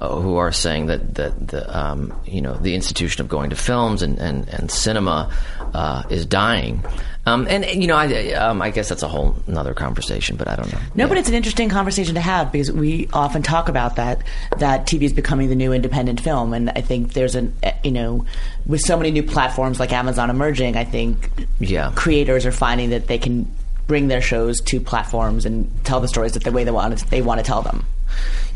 Uh, 0.00 0.14
who 0.20 0.36
are 0.36 0.52
saying 0.52 0.86
that 0.86 1.16
that 1.16 1.48
the 1.48 1.76
um, 1.76 2.12
you 2.24 2.40
know 2.40 2.54
the 2.54 2.74
institution 2.76 3.20
of 3.20 3.28
going 3.28 3.50
to 3.50 3.56
films 3.56 4.00
and 4.02 4.16
and, 4.20 4.48
and 4.48 4.70
cinema 4.70 5.28
uh, 5.74 6.04
is 6.08 6.24
dying, 6.24 6.84
um, 7.26 7.48
and, 7.50 7.64
and, 7.64 7.82
you 7.82 7.88
know 7.88 7.96
I 7.96 8.32
um, 8.34 8.62
I 8.62 8.70
guess 8.70 8.88
that's 8.88 9.02
a 9.02 9.08
whole 9.08 9.34
another 9.48 9.74
conversation, 9.74 10.36
but 10.36 10.46
I 10.46 10.54
don't 10.54 10.72
know. 10.72 10.78
No, 10.94 11.04
Yeah. 11.04 11.08
but 11.08 11.18
it's 11.18 11.28
an 11.28 11.34
interesting 11.34 11.68
conversation 11.68 12.14
to 12.14 12.20
have 12.20 12.52
because 12.52 12.70
we 12.70 13.08
often 13.12 13.42
talk 13.42 13.68
about 13.68 13.96
that 13.96 14.22
that 14.58 14.86
TV 14.86 15.02
is 15.02 15.12
becoming 15.12 15.48
the 15.48 15.56
new 15.56 15.72
independent 15.72 16.20
film, 16.20 16.52
and 16.54 16.70
I 16.70 16.80
think 16.80 17.14
there's 17.14 17.34
an 17.34 17.52
eh, 17.64 17.72
you 17.82 17.90
know 17.90 18.24
with 18.66 18.82
so 18.82 18.96
many 18.96 19.10
new 19.10 19.24
platforms 19.24 19.80
like 19.80 19.92
Amazon 19.92 20.30
emerging, 20.30 20.76
I 20.76 20.84
think 20.84 21.28
Yeah. 21.58 21.90
creators 21.96 22.46
are 22.46 22.52
finding 22.52 22.90
that 22.90 23.08
they 23.08 23.18
can 23.18 23.50
bring 23.88 24.06
their 24.06 24.22
shows 24.22 24.60
to 24.60 24.78
platforms 24.80 25.44
and 25.44 25.68
tell 25.84 25.98
the 25.98 26.06
stories 26.08 26.34
that 26.34 26.44
the 26.44 26.52
way 26.52 26.62
they 26.62 26.70
want 26.70 27.04
they 27.10 27.20
want 27.20 27.38
to 27.40 27.44
tell 27.44 27.62
them. 27.62 27.84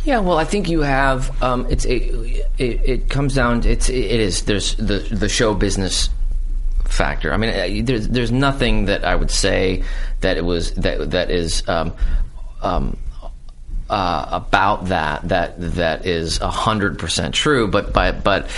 Yeah, 0.04 0.18
well, 0.18 0.38
I 0.38 0.44
think 0.44 0.68
you 0.68 0.80
have. 0.80 1.42
Um, 1.42 1.66
it's 1.70 1.84
it, 1.84 2.46
it, 2.58 2.80
it 2.84 3.08
comes 3.08 3.34
down. 3.34 3.64
It's 3.64 3.88
it 3.88 4.20
is. 4.20 4.42
There's 4.42 4.74
the 4.74 4.98
the 4.98 5.28
show 5.28 5.54
business 5.54 6.10
factor. 6.84 7.32
I 7.32 7.36
mean, 7.36 7.50
uh, 7.50 7.84
there's 7.86 8.08
there's 8.08 8.32
nothing 8.32 8.86
that 8.86 9.04
I 9.04 9.14
would 9.14 9.30
say 9.30 9.84
that 10.20 10.36
it 10.36 10.44
was 10.44 10.72
that 10.74 11.12
that 11.12 11.30
is. 11.30 11.66
Um, 11.68 11.92
um, 12.62 12.96
uh, 13.90 14.26
about 14.30 14.86
that 14.86 15.28
that 15.28 15.54
that 15.58 16.06
is 16.06 16.38
hundred 16.38 16.98
percent 16.98 17.34
true, 17.34 17.68
but 17.68 17.92
but 17.92 18.24
but 18.24 18.48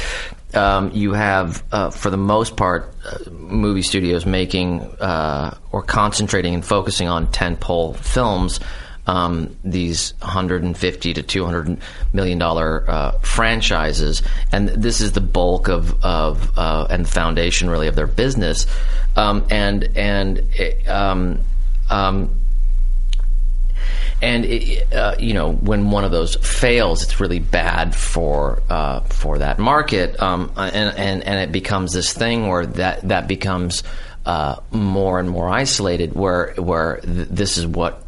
um, 0.54 0.90
you 0.92 1.12
have, 1.12 1.62
uh, 1.72 1.90
for 1.90 2.10
the 2.10 2.16
most 2.16 2.56
part, 2.56 2.94
uh, 3.04 3.30
movie 3.30 3.82
studios 3.82 4.24
making 4.24 4.82
uh, 5.00 5.56
or 5.72 5.82
concentrating 5.82 6.54
and 6.54 6.64
focusing 6.64 7.08
on 7.08 7.26
tentpole 7.28 7.96
films. 7.96 8.60
Um, 9.06 9.56
these 9.62 10.14
150 10.20 11.14
to 11.14 11.22
200 11.22 11.78
million 12.14 12.38
dollar 12.38 12.88
uh, 12.88 13.18
franchises, 13.18 14.22
and 14.50 14.68
this 14.68 15.02
is 15.02 15.12
the 15.12 15.20
bulk 15.20 15.68
of 15.68 16.02
of 16.02 16.56
uh, 16.56 16.86
and 16.88 17.06
foundation 17.06 17.68
really 17.68 17.88
of 17.88 17.96
their 17.96 18.06
business, 18.06 18.66
um, 19.14 19.46
and 19.50 19.90
and 19.94 20.42
um, 20.88 21.40
um 21.90 22.34
and 24.24 24.44
it, 24.46 24.92
uh, 24.94 25.16
you 25.18 25.34
know 25.34 25.52
when 25.52 25.90
one 25.90 26.04
of 26.04 26.10
those 26.10 26.36
fails, 26.36 27.02
it's 27.02 27.20
really 27.20 27.40
bad 27.40 27.94
for 27.94 28.62
uh, 28.70 29.00
for 29.00 29.38
that 29.38 29.58
market, 29.58 30.20
um, 30.20 30.50
and, 30.56 30.96
and 30.96 31.22
and 31.22 31.40
it 31.40 31.52
becomes 31.52 31.92
this 31.92 32.12
thing 32.12 32.48
where 32.48 32.66
that 32.66 33.06
that 33.08 33.28
becomes 33.28 33.82
uh, 34.24 34.56
more 34.70 35.20
and 35.20 35.28
more 35.28 35.48
isolated, 35.48 36.14
where 36.14 36.54
where 36.56 37.00
th- 37.00 37.28
this 37.28 37.58
is 37.58 37.66
what 37.66 38.02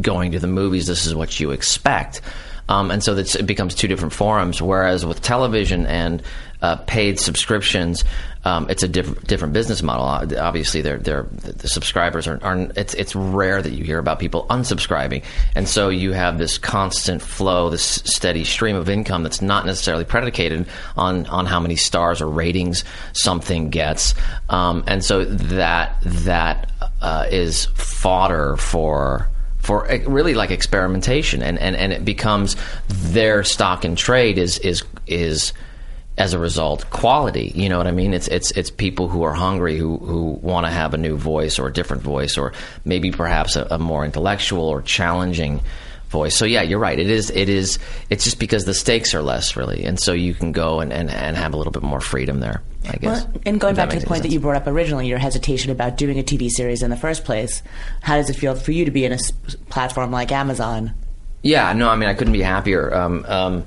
going 0.00 0.32
to 0.32 0.38
the 0.38 0.46
movies, 0.46 0.86
this 0.86 1.06
is 1.06 1.14
what 1.14 1.40
you 1.40 1.50
expect. 1.50 2.20
Um, 2.68 2.90
and 2.90 3.02
so 3.02 3.16
it 3.16 3.46
becomes 3.46 3.74
two 3.74 3.88
different 3.88 4.12
forums. 4.12 4.60
Whereas 4.60 5.06
with 5.06 5.22
television 5.22 5.86
and 5.86 6.22
uh, 6.60 6.76
paid 6.76 7.18
subscriptions, 7.18 8.04
um, 8.44 8.68
it's 8.68 8.82
a 8.82 8.88
diff- 8.88 9.24
different 9.24 9.54
business 9.54 9.82
model. 9.82 10.04
Obviously, 10.38 10.82
they're, 10.82 10.98
they're, 10.98 11.22
the 11.22 11.68
subscribers 11.68 12.26
are, 12.26 12.38
are, 12.42 12.68
it's, 12.76 12.94
it's 12.94 13.14
rare 13.14 13.62
that 13.62 13.72
you 13.72 13.84
hear 13.84 13.98
about 13.98 14.18
people 14.18 14.46
unsubscribing. 14.50 15.24
And 15.54 15.68
so 15.68 15.88
you 15.88 16.12
have 16.12 16.36
this 16.36 16.58
constant 16.58 17.22
flow, 17.22 17.70
this 17.70 17.82
steady 18.04 18.44
stream 18.44 18.76
of 18.76 18.88
income 18.88 19.22
that's 19.22 19.40
not 19.40 19.64
necessarily 19.64 20.04
predicated 20.04 20.66
on, 20.96 21.26
on 21.26 21.46
how 21.46 21.60
many 21.60 21.76
stars 21.76 22.20
or 22.20 22.28
ratings 22.28 22.84
something 23.12 23.70
gets. 23.70 24.14
Um, 24.50 24.84
and 24.86 25.02
so 25.02 25.24
that, 25.24 25.96
that 26.02 26.70
uh, 27.00 27.26
is 27.30 27.66
fodder 27.66 28.56
for 28.56 29.28
for 29.68 29.86
eh, 29.90 30.02
really 30.06 30.32
like 30.32 30.50
experimentation 30.50 31.42
and, 31.42 31.58
and, 31.58 31.76
and 31.76 31.92
it 31.92 32.02
becomes 32.02 32.56
their 32.88 33.44
stock 33.44 33.84
and 33.84 33.98
trade 33.98 34.38
is 34.38 34.58
is 34.60 34.82
is 35.06 35.52
as 36.16 36.32
a 36.32 36.38
result 36.38 36.88
quality 36.88 37.52
you 37.54 37.68
know 37.68 37.76
what 37.76 37.86
i 37.86 37.90
mean? 37.90 38.14
It's 38.14 38.28
it's 38.28 38.50
it's 38.52 38.70
people 38.70 39.08
who 39.08 39.24
are 39.24 39.34
hungry 39.34 39.76
who 39.76 39.98
who 39.98 40.38
want 40.40 40.64
to 40.64 40.72
have 40.72 40.94
a 40.94 40.96
new 40.96 41.18
voice 41.18 41.58
or 41.58 41.66
a 41.66 41.72
different 41.72 42.02
voice 42.02 42.38
or 42.38 42.54
maybe 42.86 43.10
perhaps 43.10 43.56
a, 43.56 43.66
a, 43.70 43.78
more 43.78 44.06
intellectual 44.06 44.66
or 44.66 44.80
challenging 44.80 45.60
voice. 46.08 46.36
So 46.36 46.44
yeah 46.44 46.62
you're 46.62 46.78
right. 46.78 46.98
It 46.98 47.10
is 47.10 47.30
it 47.30 47.48
is 47.48 47.78
it's 48.10 48.24
just 48.24 48.38
because 48.38 48.64
the 48.64 48.74
stakes 48.74 49.14
are 49.14 49.22
less 49.22 49.56
really. 49.56 49.84
And 49.84 49.98
so 49.98 50.12
you 50.12 50.34
can 50.34 50.52
go 50.52 50.80
and 50.80 50.92
and, 50.92 51.10
and 51.10 51.36
have 51.36 51.54
a 51.54 51.56
little 51.56 51.72
bit 51.72 51.82
more 51.82 52.00
freedom 52.00 52.40
there 52.40 52.62
i 52.88 52.92
guess 52.92 53.24
well, 53.24 53.32
and 53.44 53.60
going 53.60 53.74
back 53.74 53.90
to 53.90 53.98
the 53.98 54.06
point 54.06 54.22
that 54.22 54.30
you 54.30 54.38
brought 54.38 54.54
up 54.54 54.66
originally 54.66 55.08
your 55.08 55.18
hesitation 55.18 55.72
about 55.72 55.96
doing 55.96 56.18
a 56.18 56.22
tv 56.22 56.48
series 56.48 56.80
in 56.82 56.90
the 56.90 56.96
first 56.96 57.24
place 57.24 57.60
how 58.02 58.16
does 58.16 58.30
it 58.30 58.34
feel 58.34 58.54
for 58.54 58.70
you 58.70 58.84
to 58.84 58.90
be 58.92 59.04
in 59.04 59.12
a 59.12 59.18
platform 59.68 60.12
like 60.12 60.30
amazon? 60.30 60.94
Yeah 61.42 61.72
no 61.72 61.88
i 61.88 61.96
mean 61.96 62.08
i 62.08 62.14
couldn't 62.14 62.32
be 62.32 62.42
happier. 62.42 62.94
Um, 62.94 63.24
um, 63.26 63.64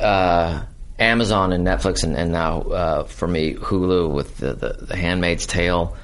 uh, 0.00 0.64
Amazon 0.98 1.52
and 1.52 1.66
Netflix, 1.66 2.04
and, 2.04 2.16
and 2.16 2.30
now 2.30 2.60
uh, 2.62 3.04
for 3.04 3.26
me 3.26 3.54
Hulu 3.54 4.12
with 4.12 4.36
the, 4.38 4.54
the, 4.54 4.72
the 4.80 4.96
Handmaid's 4.96 5.46
Tale, 5.46 5.96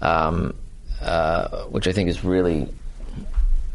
um, 0.00 0.54
uh, 1.00 1.64
which 1.64 1.88
I 1.88 1.92
think 1.92 2.08
is 2.08 2.24
really, 2.24 2.68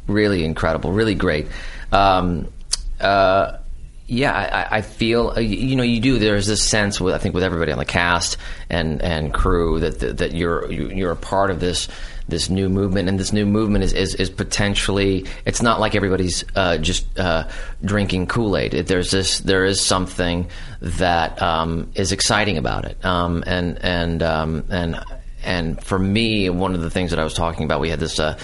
really 0.08 0.44
incredible, 0.44 0.92
really 0.92 1.16
great. 1.16 1.48
Um, 1.92 2.52
uh, 3.00 3.58
yeah, 4.06 4.68
I, 4.72 4.78
I 4.78 4.82
feel 4.82 5.34
uh, 5.36 5.40
you 5.40 5.76
know 5.76 5.84
you 5.84 6.00
do. 6.00 6.20
There's 6.20 6.46
this 6.46 6.62
sense 6.62 7.00
with 7.00 7.14
I 7.14 7.18
think 7.18 7.34
with 7.34 7.44
everybody 7.44 7.72
on 7.72 7.78
the 7.78 7.86
cast 7.86 8.38
and 8.70 9.02
and 9.02 9.34
crew 9.34 9.80
that 9.80 10.00
that, 10.00 10.18
that 10.18 10.34
you're 10.34 10.72
you're 10.72 11.12
a 11.12 11.16
part 11.16 11.50
of 11.52 11.60
this 11.60 11.88
this 12.28 12.50
new 12.50 12.70
movement, 12.70 13.10
and 13.10 13.20
this 13.20 13.34
new 13.34 13.46
movement 13.46 13.84
is, 13.84 13.94
is, 13.94 14.16
is 14.16 14.30
potentially 14.30 15.26
it's 15.46 15.62
not 15.62 15.80
like 15.80 15.96
everybody's 15.96 16.46
uh, 16.56 16.78
just 16.78 17.20
uh, 17.20 17.48
drinking 17.84 18.28
Kool 18.28 18.58
Aid. 18.58 18.72
There's 18.72 19.12
this 19.12 19.40
there 19.40 19.66
is 19.66 19.82
something 19.82 20.48
that 20.82 21.42
um, 21.42 21.92
is 21.96 22.12
exciting 22.12 22.58
about 22.58 22.86
it, 22.86 23.04
um, 23.06 23.44
and 23.48 23.78
and 23.82 24.24
um, 24.24 24.66
and. 24.70 25.00
And 25.44 25.84
for 25.84 26.00
me, 26.00 26.50
one 26.50 26.76
of 26.76 26.82
the 26.82 26.90
things 26.90 27.12
that 27.12 27.20
I 27.20 27.24
was 27.24 27.34
talking 27.34 27.66
about, 27.66 27.82
we 27.82 27.90
had 27.90 28.00
this 28.00 28.20
uh, 28.20 28.38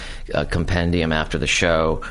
compendium 0.50 1.12
after 1.12 1.38
the 1.38 1.48
show 1.48 2.04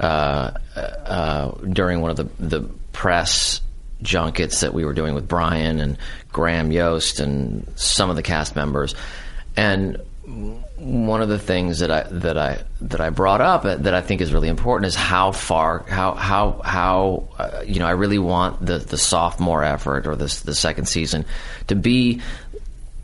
uh, 0.00 0.50
uh, 0.76 1.50
during 1.68 2.00
one 2.00 2.10
of 2.10 2.16
the, 2.16 2.28
the 2.38 2.68
press 2.92 3.60
junkets 4.02 4.60
that 4.60 4.74
we 4.74 4.84
were 4.84 4.92
doing 4.92 5.14
with 5.14 5.26
Bryan 5.26 5.80
and 5.80 5.98
Graham 6.32 6.72
Yost 6.72 7.20
and 7.20 7.66
some 7.76 8.10
of 8.10 8.16
the 8.16 8.22
cast 8.22 8.56
members. 8.56 8.94
And 9.56 10.00
one 10.76 11.20
of 11.20 11.28
the 11.28 11.38
things 11.38 11.80
that 11.80 11.90
I 11.90 12.02
that 12.10 12.38
I 12.38 12.62
that 12.80 13.00
I 13.00 13.10
brought 13.10 13.40
up 13.40 13.62
that 13.62 13.94
I 13.94 14.00
think 14.00 14.20
is 14.20 14.32
really 14.32 14.48
important 14.48 14.86
is 14.86 14.94
how 14.94 15.32
far 15.32 15.80
how 15.80 16.14
how 16.14 16.60
how 16.64 17.28
uh, 17.38 17.62
you 17.66 17.78
know 17.78 17.86
I 17.86 17.90
really 17.90 18.18
want 18.18 18.64
the 18.64 18.78
the 18.78 18.96
sophomore 18.96 19.62
effort 19.62 20.06
or 20.06 20.16
this 20.16 20.40
the 20.40 20.54
second 20.54 20.86
season 20.86 21.26
to 21.68 21.74
be 21.74 22.22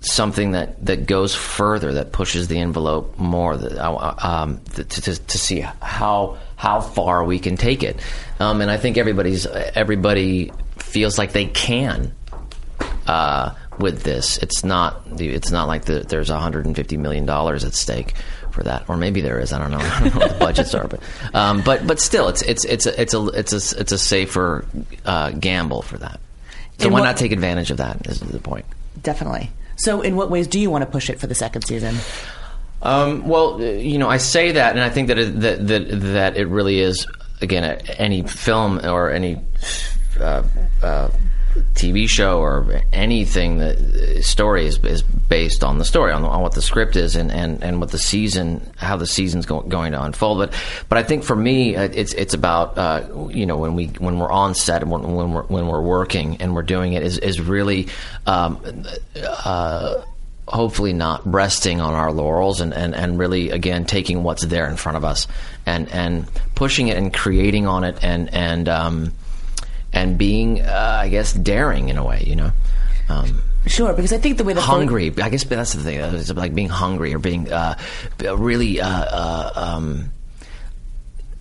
something 0.00 0.52
that, 0.52 0.84
that 0.84 1.06
goes 1.06 1.34
further 1.34 1.94
that 1.94 2.12
pushes 2.12 2.48
the 2.48 2.58
envelope 2.58 3.18
more 3.18 3.56
that, 3.56 3.78
uh, 3.78 4.14
um, 4.18 4.60
to, 4.74 4.84
to, 4.84 5.16
to 5.26 5.38
see 5.38 5.60
how 5.60 6.38
how 6.56 6.80
far 6.80 7.24
we 7.24 7.38
can 7.38 7.56
take 7.56 7.82
it 7.82 8.00
um, 8.38 8.60
and 8.60 8.70
I 8.70 8.76
think 8.76 8.96
everybody's 8.96 9.46
everybody 9.46 10.52
feels 10.78 11.18
like 11.18 11.32
they 11.32 11.46
can 11.46 12.12
uh, 13.06 13.54
with 13.78 14.02
this. 14.02 14.38
It's 14.38 14.62
not 14.64 15.02
it's 15.18 15.50
not 15.50 15.66
like 15.66 15.84
the, 15.84 16.00
there's 16.00 16.30
150 16.30 16.96
million 16.96 17.26
dollars 17.26 17.64
at 17.64 17.74
stake 17.74 18.14
for 18.50 18.62
that, 18.64 18.88
or 18.88 18.96
maybe 18.96 19.20
there 19.20 19.40
is. 19.40 19.52
I 19.52 19.58
don't 19.58 19.70
know. 19.70 19.78
I 19.80 20.00
don't 20.00 20.14
know 20.14 20.20
what 20.20 20.32
the 20.32 20.38
budgets 20.38 20.74
are, 20.74 20.86
but 20.86 21.00
um, 21.34 21.62
but 21.62 21.86
but 21.86 22.00
still, 22.00 22.28
it's 22.28 22.42
it's 22.42 22.64
it's 22.64 22.86
a 22.86 23.00
it's 23.00 23.14
a 23.14 23.26
it's 23.28 23.52
a 23.52 23.80
it's 23.80 23.92
a 23.92 23.98
safer 23.98 24.64
uh, 25.04 25.30
gamble 25.30 25.82
for 25.82 25.98
that. 25.98 26.20
So 26.78 26.88
why 26.88 27.00
what, 27.00 27.06
not 27.06 27.16
take 27.16 27.32
advantage 27.32 27.70
of 27.70 27.78
that? 27.78 28.06
Is 28.06 28.20
the 28.20 28.38
point? 28.38 28.64
Definitely. 29.02 29.50
So, 29.82 30.00
in 30.02 30.16
what 30.16 30.30
ways 30.30 30.46
do 30.46 30.60
you 30.60 30.70
want 30.70 30.82
to 30.82 30.90
push 30.90 31.10
it 31.10 31.18
for 31.20 31.26
the 31.26 31.34
second 31.34 31.62
season? 31.62 31.96
Um, 32.82 33.26
well, 33.28 33.60
you 33.62 33.98
know, 33.98 34.08
I 34.08 34.16
say 34.16 34.52
that, 34.52 34.72
and 34.72 34.80
I 34.80 34.90
think 34.90 35.08
that 35.08 35.18
it, 35.18 35.40
that, 35.40 35.66
that 35.66 36.00
that 36.00 36.36
it 36.36 36.46
really 36.48 36.80
is 36.80 37.06
again 37.42 37.64
any 37.98 38.22
film 38.22 38.80
or 38.84 39.10
any 39.10 39.40
uh, 40.18 40.42
uh, 40.82 41.10
TV 41.74 42.08
show 42.08 42.38
or 42.38 42.82
anything 42.92 43.58
that 43.58 43.78
uh, 43.78 44.22
story 44.22 44.66
is, 44.66 44.78
is 44.84 45.02
based 45.02 45.64
on 45.64 45.78
the 45.78 45.84
story 45.84 46.12
on, 46.12 46.24
on, 46.24 46.42
what 46.42 46.52
the 46.52 46.62
script 46.62 46.94
is 46.96 47.16
and, 47.16 47.30
and, 47.32 47.62
and 47.64 47.80
what 47.80 47.90
the 47.90 47.98
season 47.98 48.60
how 48.76 48.96
the 48.96 49.06
season's 49.06 49.46
go, 49.46 49.60
going 49.60 49.92
to 49.92 50.02
unfold. 50.02 50.38
But 50.38 50.54
but 50.88 50.98
I 50.98 51.02
think 51.02 51.24
for 51.24 51.34
me 51.34 51.74
uh, 51.74 51.82
it's 51.82 52.12
it's 52.14 52.34
about 52.34 52.78
uh, 52.78 53.28
you 53.30 53.46
know 53.46 53.56
when 53.56 53.74
we 53.74 53.86
when 53.86 54.18
we're 54.18 54.30
on 54.30 54.54
set 54.54 54.82
and 54.82 54.90
when, 54.90 55.02
when 55.14 55.32
we're 55.32 55.42
when 55.44 55.66
we're 55.66 55.82
working 55.82 56.36
and 56.40 56.54
we're 56.54 56.62
doing 56.62 56.92
it 56.92 57.02
is 57.02 57.18
is 57.18 57.40
really 57.40 57.88
um, 58.26 58.84
uh, 59.44 60.02
hopefully 60.46 60.92
not 60.92 61.20
resting 61.30 61.80
on 61.80 61.94
our 61.94 62.12
laurels 62.12 62.60
and, 62.60 62.74
and, 62.74 62.94
and 62.94 63.18
really 63.18 63.50
again 63.50 63.84
taking 63.84 64.22
what's 64.22 64.44
there 64.44 64.68
in 64.68 64.76
front 64.76 64.96
of 64.96 65.04
us 65.04 65.26
and 65.66 65.88
and 65.90 66.28
pushing 66.54 66.88
it 66.88 66.96
and 66.96 67.14
creating 67.14 67.66
on 67.66 67.84
it 67.84 67.96
and 68.02 68.32
and 68.34 68.68
um, 68.68 69.12
and 69.92 70.16
being, 70.16 70.60
uh, 70.60 70.98
I 71.02 71.08
guess, 71.08 71.32
daring 71.32 71.88
in 71.88 71.96
a 71.96 72.04
way, 72.04 72.24
you 72.26 72.36
know. 72.36 72.52
Um, 73.08 73.42
Sure, 73.66 73.92
because 73.92 74.12
I 74.12 74.18
think 74.18 74.38
the 74.38 74.44
way 74.44 74.54
the 74.54 74.60
hungry. 74.62 75.12
I 75.22 75.28
guess 75.28 75.44
that's 75.44 75.74
the 75.74 75.82
thing. 75.82 76.00
It's 76.00 76.32
like 76.32 76.54
being 76.54 76.70
hungry 76.70 77.12
or 77.14 77.18
being 77.18 77.52
uh, 77.52 77.76
really. 78.18 78.80
Uh, 78.80 78.88
uh, 78.88 79.52
um, 79.54 80.12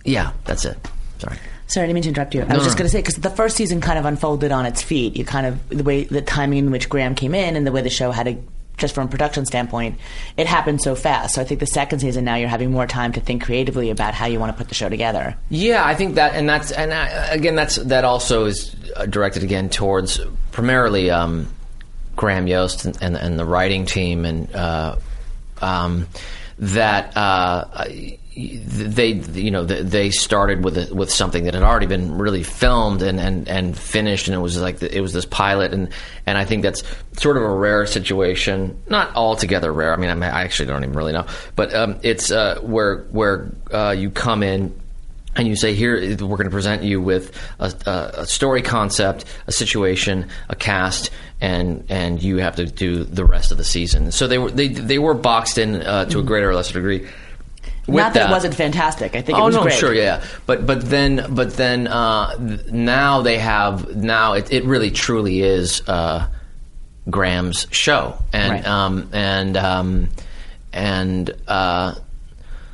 yeah, 0.04 0.32
that's 0.44 0.66
it. 0.66 0.76
Sorry. 1.18 1.36
Sorry, 1.66 1.84
I 1.84 1.86
didn't 1.86 1.94
mean 1.94 2.02
to 2.02 2.08
interrupt 2.10 2.34
you. 2.34 2.42
I 2.42 2.46
no, 2.46 2.56
was 2.56 2.64
just 2.64 2.76
no. 2.76 2.80
going 2.80 2.86
to 2.86 2.92
say 2.92 2.98
because 2.98 3.14
the 3.14 3.30
first 3.30 3.56
season 3.56 3.80
kind 3.80 3.98
of 3.98 4.04
unfolded 4.04 4.52
on 4.52 4.66
its 4.66 4.82
feet. 4.82 5.16
You 5.16 5.24
kind 5.24 5.46
of 5.46 5.68
the 5.70 5.82
way 5.82 6.04
the 6.04 6.20
timing 6.20 6.58
in 6.58 6.70
which 6.70 6.88
Graham 6.88 7.14
came 7.14 7.34
in 7.34 7.56
and 7.56 7.66
the 7.66 7.72
way 7.72 7.80
the 7.80 7.90
show 7.90 8.10
had 8.10 8.24
to 8.24 8.36
just 8.80 8.94
from 8.94 9.06
a 9.06 9.10
production 9.10 9.46
standpoint, 9.46 9.98
it 10.36 10.46
happened 10.46 10.82
so 10.82 10.94
fast. 10.94 11.34
So 11.34 11.42
I 11.42 11.44
think 11.44 11.60
the 11.60 11.66
second 11.66 12.00
season 12.00 12.24
now 12.24 12.36
you're 12.36 12.48
having 12.48 12.70
more 12.70 12.86
time 12.86 13.12
to 13.12 13.20
think 13.20 13.44
creatively 13.44 13.90
about 13.90 14.14
how 14.14 14.26
you 14.26 14.40
want 14.40 14.52
to 14.52 14.58
put 14.58 14.68
the 14.68 14.74
show 14.74 14.88
together. 14.88 15.36
Yeah, 15.50 15.84
I 15.84 15.94
think 15.94 16.16
that, 16.16 16.34
and 16.34 16.48
that's, 16.48 16.72
and 16.72 16.92
I, 16.92 17.06
again, 17.28 17.54
that's 17.54 17.76
that 17.76 18.04
also 18.04 18.46
is 18.46 18.74
uh, 18.96 19.06
directed 19.06 19.42
again 19.42 19.68
towards 19.68 20.20
primarily 20.50 21.10
um, 21.10 21.48
Graham 22.16 22.46
Yost 22.46 22.84
and, 22.84 22.98
and, 23.00 23.16
and, 23.16 23.38
the 23.38 23.44
writing 23.44 23.86
team, 23.86 24.24
and 24.24 24.54
uh, 24.54 24.96
um, 25.62 26.08
that 26.58 27.16
uh, 27.16 27.86
they 28.48 29.12
you 29.12 29.50
know 29.50 29.64
they 29.64 30.10
started 30.10 30.64
with 30.64 30.78
a, 30.78 30.94
with 30.94 31.10
something 31.10 31.44
that 31.44 31.54
had 31.54 31.62
already 31.62 31.86
been 31.86 32.16
really 32.16 32.42
filmed 32.42 33.02
and, 33.02 33.20
and, 33.20 33.48
and 33.48 33.78
finished 33.78 34.28
and 34.28 34.34
it 34.34 34.40
was 34.40 34.60
like 34.60 34.78
the, 34.78 34.94
it 34.94 35.00
was 35.00 35.12
this 35.12 35.26
pilot 35.26 35.72
and 35.72 35.90
and 36.26 36.38
I 36.38 36.44
think 36.44 36.62
that's 36.62 36.82
sort 37.12 37.36
of 37.36 37.42
a 37.42 37.50
rare 37.50 37.86
situation. 37.86 38.82
Not 38.88 39.14
altogether 39.14 39.72
rare. 39.72 39.92
I 39.92 39.96
mean 39.96 40.10
I, 40.10 40.26
I 40.26 40.42
actually 40.42 40.66
don't 40.66 40.82
even 40.82 40.94
really 40.94 41.12
know. 41.12 41.26
But 41.56 41.74
um, 41.74 41.98
it's 42.02 42.30
uh, 42.30 42.60
where 42.62 43.02
where 43.10 43.50
uh, 43.72 43.94
you 43.96 44.10
come 44.10 44.42
in 44.42 44.80
and 45.36 45.46
you 45.46 45.56
say 45.56 45.74
here 45.74 45.96
we're 45.96 46.36
going 46.36 46.44
to 46.44 46.50
present 46.50 46.82
you 46.82 47.00
with 47.00 47.36
a, 47.58 47.72
a, 47.86 48.20
a, 48.22 48.26
story 48.26 48.62
concept 48.62 49.24
a 49.46 49.52
situation 49.52 50.28
a 50.48 50.56
cast 50.56 51.10
and 51.40 51.84
and 51.88 52.22
you 52.22 52.38
have 52.38 52.56
to 52.56 52.66
do 52.66 53.04
the 53.04 53.24
rest 53.24 53.52
of 53.52 53.58
the 53.58 53.64
season. 53.64 54.12
So 54.12 54.26
they 54.26 54.38
were 54.38 54.50
they, 54.50 54.68
they 54.68 54.98
were 54.98 55.14
boxed 55.14 55.58
in 55.58 55.82
uh, 55.82 56.06
to 56.06 56.20
a 56.20 56.22
greater 56.22 56.50
or 56.50 56.54
lesser 56.54 56.74
degree 56.74 57.08
not 57.98 58.14
that, 58.14 58.20
that, 58.20 58.30
it 58.30 58.32
wasn't 58.32 58.54
fantastic. 58.54 59.14
I 59.14 59.22
think 59.22 59.38
oh, 59.38 59.42
it 59.42 59.46
was 59.46 59.56
no, 59.56 59.62
great. 59.62 59.74
sure, 59.74 59.94
yeah. 59.94 60.24
But 60.46 60.66
but 60.66 60.82
then 60.82 61.26
but 61.30 61.54
then 61.54 61.86
uh, 61.86 62.36
now 62.70 63.22
they 63.22 63.38
have 63.38 63.96
now 63.96 64.34
it, 64.34 64.52
it 64.52 64.64
really 64.64 64.90
truly 64.90 65.40
is 65.40 65.82
uh, 65.88 66.28
Graham's 67.08 67.66
show, 67.70 68.16
and 68.32 68.52
right. 68.52 68.66
um, 68.66 69.08
and 69.12 69.56
um, 69.56 70.08
and 70.72 71.30
uh, 71.48 71.94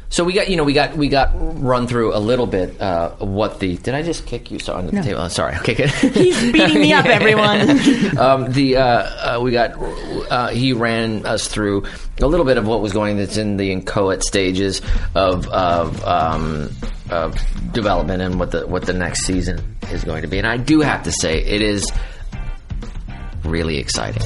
so 0.08 0.24
we 0.24 0.32
got 0.32 0.48
you 0.48 0.56
know 0.56 0.64
we 0.64 0.72
got 0.72 0.96
we 0.96 1.08
got 1.08 1.30
run 1.34 1.86
through 1.86 2.14
a 2.14 2.18
little 2.18 2.46
bit 2.46 2.80
uh, 2.80 3.10
what 3.18 3.58
the 3.60 3.76
did 3.76 3.94
I 3.94 4.02
just 4.02 4.26
kick 4.26 4.50
you 4.50 4.58
so 4.58 4.74
on 4.74 4.86
the 4.86 4.92
no. 4.92 5.02
table? 5.02 5.20
Oh, 5.20 5.28
sorry, 5.28 5.56
okay, 5.56 5.74
good. 5.74 5.90
He's 5.90 6.52
beating 6.52 6.80
me 6.80 6.92
up, 6.92 7.06
everyone. 7.06 7.70
um, 8.18 8.52
the 8.52 8.76
uh, 8.76 9.36
uh, 9.36 9.40
we 9.42 9.50
got 9.50 9.72
uh, 10.30 10.48
he 10.48 10.72
ran 10.72 11.26
us 11.26 11.48
through 11.48 11.84
a 12.20 12.26
little 12.26 12.46
bit 12.46 12.56
of 12.56 12.66
what 12.66 12.80
was 12.80 12.92
going 12.92 13.12
on 13.12 13.18
that's 13.18 13.36
in 13.36 13.56
the 13.56 13.72
inchoate 13.72 14.22
stages 14.22 14.80
of 15.14 15.48
of, 15.48 16.02
um, 16.04 16.70
of 17.10 17.38
development 17.72 18.22
and 18.22 18.38
what 18.38 18.52
the 18.52 18.66
what 18.66 18.86
the 18.86 18.92
next 18.92 19.26
season 19.26 19.76
is 19.90 20.04
going 20.04 20.22
to 20.22 20.28
be, 20.28 20.38
and 20.38 20.46
I 20.46 20.56
do 20.56 20.80
have 20.80 21.02
to 21.04 21.12
say 21.12 21.42
it 21.42 21.62
is 21.62 21.90
really 23.44 23.78
exciting. 23.78 24.22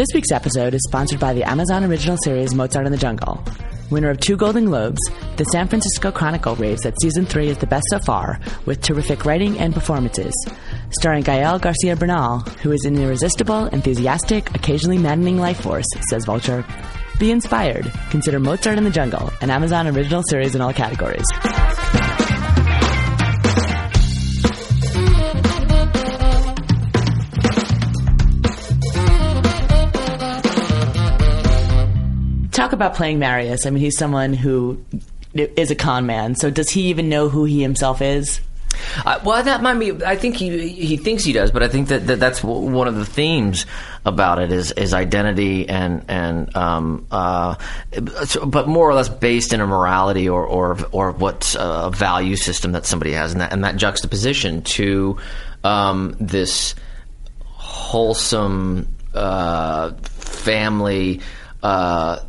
This 0.00 0.14
week's 0.14 0.32
episode 0.32 0.72
is 0.72 0.80
sponsored 0.88 1.20
by 1.20 1.34
the 1.34 1.42
Amazon 1.42 1.84
original 1.84 2.16
series 2.24 2.54
Mozart 2.54 2.86
in 2.86 2.92
the 2.92 2.96
Jungle. 2.96 3.44
Winner 3.90 4.08
of 4.08 4.18
two 4.18 4.34
Golden 4.34 4.64
Globes, 4.64 4.98
the 5.36 5.44
San 5.52 5.68
Francisco 5.68 6.10
Chronicle 6.10 6.56
raves 6.56 6.84
that 6.84 6.98
season 7.02 7.26
three 7.26 7.48
is 7.48 7.58
the 7.58 7.66
best 7.66 7.84
so 7.90 7.98
far, 7.98 8.40
with 8.64 8.80
terrific 8.80 9.26
writing 9.26 9.58
and 9.58 9.74
performances. 9.74 10.32
Starring 10.92 11.22
Gael 11.22 11.58
Garcia 11.58 11.96
Bernal, 11.96 12.38
who 12.62 12.72
is 12.72 12.86
an 12.86 12.96
irresistible, 12.98 13.66
enthusiastic, 13.66 14.48
occasionally 14.54 14.96
maddening 14.96 15.36
life 15.36 15.60
force, 15.60 15.84
says 16.08 16.24
Vulture. 16.24 16.64
Be 17.18 17.30
inspired. 17.30 17.92
Consider 18.08 18.40
Mozart 18.40 18.78
in 18.78 18.84
the 18.84 18.90
Jungle, 18.90 19.30
an 19.42 19.50
Amazon 19.50 19.86
original 19.86 20.22
series 20.30 20.54
in 20.54 20.62
all 20.62 20.72
categories. 20.72 21.26
About 32.80 32.94
playing 32.94 33.18
Marius. 33.18 33.66
I 33.66 33.70
mean, 33.70 33.82
he's 33.82 33.96
someone 33.96 34.32
who 34.32 34.84
is 35.34 35.70
a 35.70 35.74
con 35.74 36.06
man. 36.06 36.34
So 36.34 36.50
does 36.50 36.70
he 36.70 36.82
even 36.88 37.08
know 37.08 37.28
who 37.28 37.44
he 37.44 37.62
himself 37.62 38.02
is? 38.02 38.40
Uh, 39.04 39.20
well, 39.24 39.42
that 39.42 39.62
might 39.62 39.78
be. 39.78 40.04
I 40.04 40.16
think 40.16 40.36
he 40.36 40.68
he 40.68 40.96
thinks 40.96 41.24
he 41.24 41.32
does, 41.32 41.50
but 41.50 41.62
I 41.62 41.68
think 41.68 41.88
that, 41.88 42.06
that 42.06 42.20
that's 42.20 42.42
one 42.42 42.88
of 42.88 42.94
the 42.94 43.04
themes 43.04 43.66
about 44.04 44.38
it 44.38 44.52
is 44.52 44.72
is 44.72 44.94
identity 44.94 45.68
and 45.68 46.04
and 46.08 46.56
um, 46.56 47.06
uh, 47.10 47.56
but 48.46 48.68
more 48.68 48.88
or 48.88 48.94
less 48.94 49.08
based 49.08 49.52
in 49.52 49.60
a 49.60 49.66
morality 49.66 50.28
or 50.28 50.44
or 50.44 50.78
or 50.92 51.12
what 51.12 51.54
a 51.58 51.90
value 51.90 52.36
system 52.36 52.72
that 52.72 52.86
somebody 52.86 53.12
has, 53.12 53.32
and 53.32 53.40
that 53.40 53.52
and 53.52 53.64
that 53.64 53.76
juxtaposition 53.76 54.62
to 54.62 55.18
um, 55.64 56.16
this 56.20 56.74
wholesome 57.44 58.88
uh, 59.14 59.92
family 60.02 61.20
uh, 61.62 62.20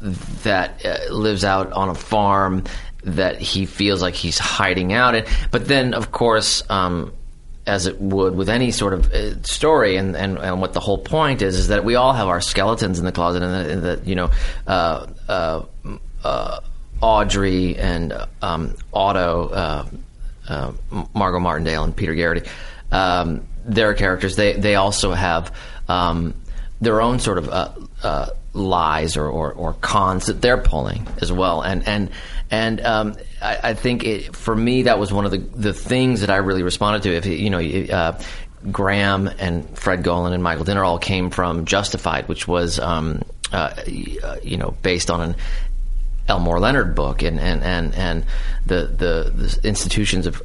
that 0.44 0.86
uh, 0.86 1.14
lives 1.14 1.44
out 1.44 1.72
on 1.74 1.90
a 1.90 1.96
farm 1.96 2.64
that 3.04 3.40
he 3.40 3.66
feels 3.66 4.02
like 4.02 4.14
he's 4.14 4.38
hiding 4.38 4.94
out 4.94 5.16
in. 5.16 5.26
But 5.50 5.68
then, 5.68 5.94
of 5.94 6.12
course, 6.12 6.64
um, 6.70 7.14
as 7.66 7.88
it 7.88 8.00
would 8.00 8.36
with 8.36 8.50
any 8.50 8.72
sort 8.72 8.94
of 8.94 9.12
uh, 9.12 9.42
story, 9.44 9.96
and, 9.96 10.16
and, 10.16 10.38
and 10.38 10.62
what 10.62 10.74
the 10.74 10.80
whole 10.80 10.98
point 10.98 11.42
is, 11.42 11.56
is 11.58 11.68
that 11.70 11.84
we 11.84 11.96
all 11.96 12.14
have 12.14 12.28
our 12.28 12.42
skeletons 12.42 13.00
in 13.00 13.06
the 13.06 13.12
closet, 13.12 13.44
and 13.44 13.84
that, 13.84 14.06
you 14.06 14.16
know, 14.16 14.30
uh, 14.68 15.08
uh, 16.24 16.60
Audrey 17.02 17.78
and 17.78 18.14
um, 18.42 18.76
Otto, 18.94 19.88
Margo 21.14 21.40
Martindale, 21.40 21.84
and 21.84 21.96
Peter 21.96 22.14
Gerety, 22.14 22.48
um, 22.92 23.48
their 23.66 23.94
characters, 23.94 24.36
they, 24.36 24.54
they 24.54 24.76
also 24.76 25.14
have 25.14 25.56
um, 25.88 26.34
their 26.82 27.02
own 27.02 27.20
sort 27.20 27.38
of 27.38 27.48
lies 28.54 29.16
or, 29.16 29.28
or, 29.28 29.54
or, 29.54 29.74
cons 29.74 30.26
that 30.26 30.42
they're 30.42 30.58
pulling 30.58 31.08
as 31.22 31.32
well. 31.32 31.62
And 31.62 31.88
and 31.88 32.10
and 32.50 32.82
um, 32.82 33.16
I, 33.42 33.60
I, 33.64 33.74
think 33.76 34.04
it, 34.04 34.36
for 34.36 34.54
me 34.56 34.84
that 34.84 35.00
was 35.00 35.14
one 35.14 35.26
of 35.26 35.32
the 35.32 35.38
the 35.38 35.74
things 35.74 36.22
that 36.22 36.30
I 36.30 36.38
really 36.38 36.64
responded 36.64 37.04
to. 37.04 37.16
If 37.16 37.26
you 37.26 37.50
know. 37.50 37.60
Uh, 37.60 38.22
Graham 38.72 39.28
and 39.40 39.68
Fred 39.76 40.04
Golan 40.04 40.34
and 40.34 40.44
Michael 40.44 40.66
Dinner 40.66 40.84
all 40.84 41.00
came 41.00 41.32
from 41.32 41.66
Justified, 41.66 42.28
which 42.28 42.48
was, 42.48 42.78
um, 42.78 43.24
uh, 43.52 43.74
you 43.88 44.58
know, 44.58 44.76
based 44.84 45.10
on 45.10 45.20
an 45.20 45.36
Elmore 46.28 46.60
Leonard 46.60 46.94
book, 46.94 47.24
and 47.24 47.40
and 47.40 47.64
and, 47.64 47.96
and 47.96 48.26
the, 48.68 48.86
the, 48.86 49.32
the 49.34 49.68
institutions 49.68 50.28
of 50.28 50.44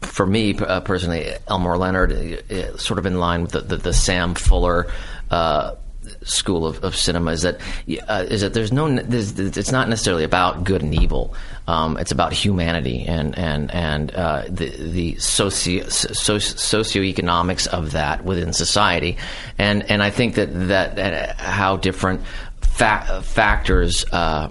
for 0.00 0.24
me 0.24 0.56
uh, 0.58 0.80
personally, 0.80 1.30
Elmore 1.46 1.76
Leonard, 1.76 2.12
uh, 2.50 2.76
sort 2.78 2.98
of 2.98 3.04
in 3.04 3.18
line 3.18 3.42
with 3.42 3.52
the, 3.52 3.60
the, 3.60 3.76
the 3.76 3.92
Sam 3.92 4.34
Fuller 4.34 4.90
uh, 5.30 5.74
school 6.22 6.66
of, 6.66 6.82
of 6.84 6.96
cinema 6.96 7.32
is 7.32 7.42
that 7.42 7.60
uh, 8.08 8.24
is 8.28 8.40
that 8.40 8.54
there's 8.54 8.72
no 8.72 8.88
there's, 8.96 9.38
it's 9.38 9.72
not 9.72 9.88
necessarily 9.88 10.24
about 10.24 10.64
good 10.64 10.82
and 10.82 10.94
evil. 10.94 11.34
Um, 11.66 11.96
it's 11.98 12.12
about 12.12 12.32
humanity 12.32 13.04
and 13.06 13.36
and 13.38 13.70
and 13.70 14.14
uh, 14.14 14.44
the 14.48 14.70
the 14.70 15.16
socio, 15.16 15.84
socioeconomics 15.84 17.66
of 17.66 17.92
that 17.92 18.24
within 18.24 18.52
society, 18.52 19.18
and 19.58 19.88
and 19.90 20.02
I 20.02 20.10
think 20.10 20.36
that 20.36 20.52
that, 20.68 20.96
that 20.96 21.40
how 21.40 21.76
different 21.76 22.22
fa- 22.60 23.22
factors. 23.24 24.04
Uh, 24.12 24.50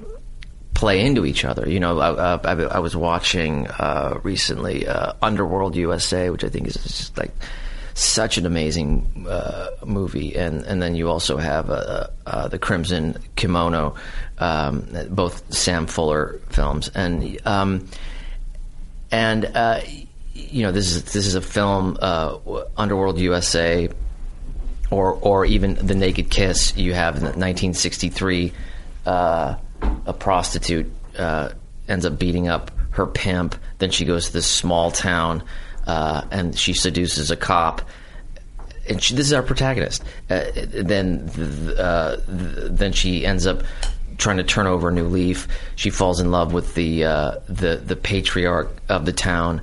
play 0.74 1.04
into 1.04 1.26
each 1.26 1.44
other. 1.44 1.68
You 1.68 1.80
know, 1.80 1.98
I, 2.00 2.36
I, 2.36 2.54
I 2.54 2.78
was 2.78 2.96
watching 2.96 3.66
uh, 3.66 4.20
recently 4.22 4.86
uh, 4.86 5.14
Underworld 5.24 5.76
USA, 5.76 6.30
which 6.30 6.44
I 6.44 6.50
think 6.50 6.68
is 6.68 7.12
like 7.18 7.32
such 7.98 8.38
an 8.38 8.46
amazing 8.46 9.26
uh, 9.28 9.70
movie, 9.84 10.36
and 10.36 10.64
and 10.66 10.80
then 10.80 10.94
you 10.94 11.10
also 11.10 11.38
have 11.38 11.72
uh, 11.72 12.08
uh, 12.28 12.48
the 12.48 12.60
Crimson 12.60 13.18
Kimono, 13.36 13.96
um, 14.38 14.88
both 15.10 15.52
Sam 15.52 15.88
Fuller 15.88 16.40
films, 16.50 16.90
and 16.94 17.40
um, 17.46 17.88
and 19.12 19.46
uh, 19.46 19.82
you 20.36 20.62
know 20.62 20.72
this 20.72 20.92
is 20.92 21.06
this 21.06 21.26
is 21.26 21.34
a 21.34 21.42
film, 21.42 21.98
uh, 22.00 22.38
Underworld 22.78 23.18
USA, 23.18 23.90
or 24.92 25.14
or 25.14 25.46
even 25.46 25.74
The 25.74 25.96
Naked 25.96 26.30
Kiss. 26.30 26.78
You 26.78 26.94
have 26.94 27.16
in 27.16 27.24
1963, 27.24 28.54
uh, 29.08 29.56
a 30.06 30.14
prostitute 30.14 30.92
ends 31.18 32.06
up 32.06 32.20
beating 32.20 32.48
up 32.48 32.70
her 32.92 33.08
pimp. 33.08 33.56
Then 33.80 33.90
she 33.90 34.06
goes 34.06 34.28
to 34.28 34.34
this 34.34 34.46
small 34.46 34.92
town 34.92 35.42
uh, 35.88 36.26
and 36.30 36.58
she 36.58 36.74
seduces 36.74 37.32
a 37.32 37.36
cop. 37.36 37.82
And 38.90 39.02
she, 39.02 39.16
this 39.16 39.26
is 39.26 39.34
our 39.34 39.44
protagonist. 39.44 40.04
Uh, 40.30 40.46
then, 40.54 41.30
uh, 41.78 42.18
then 42.28 42.94
she 42.94 43.26
ends 43.26 43.48
up 43.48 43.64
trying 44.18 44.38
to 44.38 44.44
turn 44.44 44.68
over 44.68 44.90
a 44.90 44.92
new 44.92 45.08
leaf. 45.08 45.48
She 45.76 45.90
falls 45.90 46.20
in 46.20 46.32
love 46.32 46.54
with 46.54 46.76
the 46.76 47.06
uh, 47.06 47.32
the 47.48 47.78
the 47.78 47.96
patriarch 47.96 48.70
of 48.90 49.06
the 49.06 49.14
town, 49.14 49.62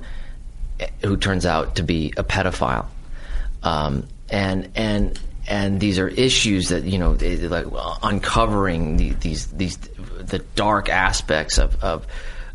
who 1.03 1.17
turns 1.17 1.45
out 1.45 1.75
to 1.77 1.83
be 1.83 2.13
a 2.17 2.23
pedophile. 2.23 2.85
Um, 3.63 4.07
and 4.29 4.69
and 4.75 5.19
and 5.47 5.79
these 5.79 5.99
are 5.99 6.07
issues 6.07 6.69
that 6.69 6.83
you 6.83 6.97
know 6.97 7.17
like 7.21 7.65
uncovering 8.03 8.97
the, 8.97 9.11
these 9.13 9.47
these 9.47 9.77
the 9.77 10.39
dark 10.55 10.89
aspects 10.89 11.57
of 11.57 11.83
of 11.83 12.07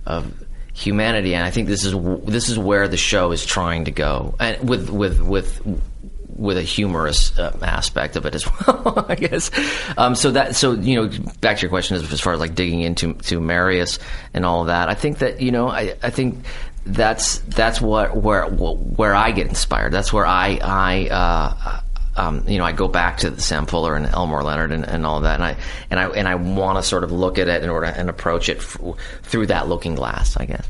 of 0.07 0.33
humanity, 0.81 1.35
and 1.35 1.45
I 1.45 1.51
think 1.51 1.69
this 1.69 1.85
is 1.85 1.95
this 2.25 2.49
is 2.49 2.59
where 2.59 2.89
the 2.89 2.97
show 2.97 3.33
is 3.33 3.45
trying 3.45 3.85
to 3.85 3.91
go, 3.91 4.35
and 4.41 4.69
with 4.69 4.89
with 4.91 5.21
with 5.21 5.61
with 6.37 6.57
a 6.57 6.63
humorous 6.63 7.39
uh, 7.39 7.57
aspect 7.61 8.17
of 8.17 8.25
it 8.25 8.35
as 8.35 8.47
well, 8.67 9.05
I 9.09 9.15
guess. 9.15 9.51
Um, 9.99 10.15
so 10.15 10.31
that 10.31 10.57
so 10.57 10.73
you 10.73 10.97
know 10.97 11.19
back 11.41 11.59
to 11.59 11.63
your 11.63 11.71
question 11.71 11.97
as, 11.97 12.13
as 12.13 12.21
far 12.21 12.33
as 12.33 12.41
like 12.41 12.55
digging 12.55 12.81
into 12.81 13.13
to 13.15 13.41
Marius 13.41 13.99
and 14.33 14.47
all 14.47 14.63
of 14.63 14.69
that, 14.69 14.89
I 14.89 14.95
think 14.95 15.19
that 15.19 15.41
you 15.41 15.51
know 15.51 15.69
I, 15.69 15.97
I 16.03 16.11
think 16.11 16.45
that's 16.87 17.39
that's 17.41 17.81
what 17.81 18.17
where 18.17 18.47
where 18.47 19.15
I 19.15 19.33
get 19.33 19.49
inspired. 19.49 19.93
That's 19.93 20.13
where 20.13 20.27
I 20.27 20.59
I 20.63 21.07
uh, 21.09 21.81
um, 22.17 22.45
you 22.49 22.59
know, 22.59 22.65
I 22.65 22.73
go 22.73 22.89
back 22.89 23.19
to 23.19 23.39
Sam 23.41 23.67
Fuller 23.67 23.95
and 23.97 24.07
Elmore 24.07 24.43
Leonard 24.43 24.73
and, 24.73 24.85
and 24.85 25.07
all 25.07 25.19
of 25.19 25.23
that, 25.23 25.35
and 25.35 25.45
I 25.45 25.57
and 25.91 26.01
I 26.01 26.09
and 26.11 26.29
I 26.29 26.35
want 26.35 26.79
to 26.79 26.83
sort 26.83 27.05
of 27.05 27.13
look 27.13 27.39
at 27.39 27.49
it 27.49 27.63
in 27.63 27.71
order 27.71 27.87
and 27.87 28.11
approach 28.11 28.49
it 28.49 28.59
f- 28.59 28.79
through 29.23 29.47
that 29.47 29.69
looking 29.69 29.95
glass, 29.95 30.37
I 30.37 30.47
guess. 30.47 30.67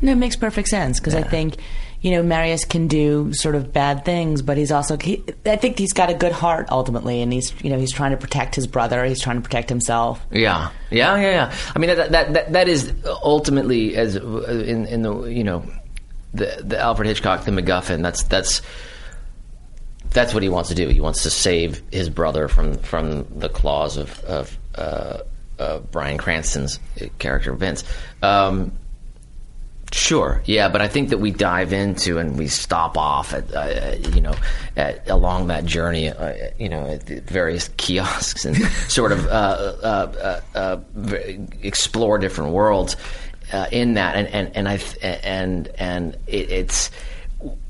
No, 0.00 0.12
it 0.12 0.16
makes 0.16 0.36
perfect 0.36 0.68
sense 0.68 0.98
because 0.98 1.14
I 1.14 1.22
think, 1.22 1.56
you 2.00 2.10
know, 2.10 2.24
Marius 2.24 2.64
can 2.64 2.88
do 2.88 3.32
sort 3.32 3.54
of 3.54 3.72
bad 3.72 4.04
things, 4.04 4.42
but 4.42 4.56
he's 4.56 4.72
also, 4.72 4.98
he, 4.98 5.22
I 5.46 5.54
think 5.54 5.78
he's 5.78 5.92
got 5.92 6.10
a 6.10 6.14
good 6.14 6.32
heart 6.32 6.66
ultimately, 6.70 7.22
and 7.22 7.32
he's, 7.32 7.54
you 7.62 7.70
know, 7.70 7.78
he's 7.78 7.92
trying 7.92 8.10
to 8.10 8.16
protect 8.16 8.56
his 8.56 8.66
brother, 8.66 9.04
he's 9.04 9.20
trying 9.20 9.36
to 9.36 9.42
protect 9.42 9.68
himself. 9.68 10.20
Yeah, 10.32 10.70
yeah, 10.90 11.16
yeah, 11.16 11.30
yeah. 11.30 11.56
I 11.74 11.78
mean, 11.78 11.94
that 11.96 12.10
that 12.10 12.32
that, 12.32 12.52
that 12.52 12.68
is 12.68 12.92
ultimately 13.06 13.96
as 13.96 14.16
in 14.16 14.86
in 14.86 15.02
the 15.02 15.22
you 15.24 15.44
know 15.44 15.64
the 16.34 16.62
the 16.64 16.78
Alfred 16.80 17.06
Hitchcock 17.06 17.44
the 17.44 17.52
MacGuffin. 17.52 18.02
That's 18.02 18.24
that's 18.24 18.60
that's 20.12 20.34
what 20.34 20.42
he 20.42 20.48
wants 20.48 20.68
to 20.68 20.74
do. 20.74 20.88
He 20.88 21.00
wants 21.00 21.22
to 21.22 21.30
save 21.30 21.82
his 21.90 22.08
brother 22.08 22.48
from 22.48 22.74
from 22.78 23.26
the 23.38 23.48
claws 23.48 23.96
of 23.96 24.22
of 24.24 24.58
uh, 24.74 25.18
uh, 25.58 25.78
Bryan 25.78 26.18
Cranston's 26.18 26.78
character 27.18 27.52
Vince. 27.52 27.84
Um, 28.22 28.72
Sure, 29.92 30.40
yeah, 30.46 30.70
but 30.70 30.80
I 30.80 30.88
think 30.88 31.10
that 31.10 31.18
we 31.18 31.30
dive 31.32 31.74
into 31.74 32.16
and 32.16 32.38
we 32.38 32.46
stop 32.46 32.96
off 32.96 33.34
at, 33.34 33.54
uh, 33.54 33.94
you 34.14 34.22
know, 34.22 34.34
at, 34.74 35.06
along 35.10 35.48
that 35.48 35.66
journey, 35.66 36.08
uh, 36.08 36.32
you 36.58 36.70
know, 36.70 36.86
at 36.86 37.02
various 37.02 37.68
kiosks 37.76 38.46
and 38.46 38.56
sort 38.88 39.12
of 39.12 39.26
uh, 39.26 40.40
uh, 40.54 40.78
explore 41.60 42.16
different 42.16 42.52
worlds 42.52 42.96
in 43.70 43.94
that, 43.94 44.16
and 44.16 44.28
and 44.28 44.56
and 44.56 44.66
I 44.68 44.80
and 45.02 45.68
and 45.78 46.16
it, 46.26 46.50
it's 46.50 46.90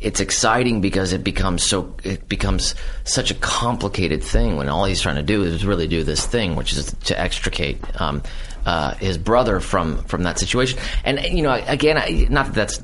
it's 0.01 0.21
exciting 0.21 0.81
because 0.81 1.13
it 1.13 1.25
becomes 1.25 1.63
so 1.63 1.95
it 2.03 2.29
becomes 2.29 2.75
such 3.05 3.31
a 3.31 3.35
complicated 3.35 4.23
thing 4.23 4.57
when 4.57 4.69
all 4.69 4.85
he's 4.85 5.01
trying 5.01 5.17
to 5.17 5.23
do 5.23 5.43
is 5.43 5.65
really 5.65 5.87
do 5.87 6.05
this 6.05 6.27
thing, 6.27 6.57
which 6.57 6.73
is 6.73 6.93
to 7.05 7.19
extricate 7.19 7.79
um, 8.01 8.23
uh, 8.67 8.95
his 8.95 9.19
brother 9.19 9.61
from 9.61 10.03
from 10.05 10.25
that 10.25 10.39
situation. 10.39 10.79
And 11.05 11.21
you 11.21 11.43
know, 11.43 11.53
again, 11.67 11.97
I, 11.97 12.27
not 12.31 12.47
that 12.47 12.55
that's 12.55 12.83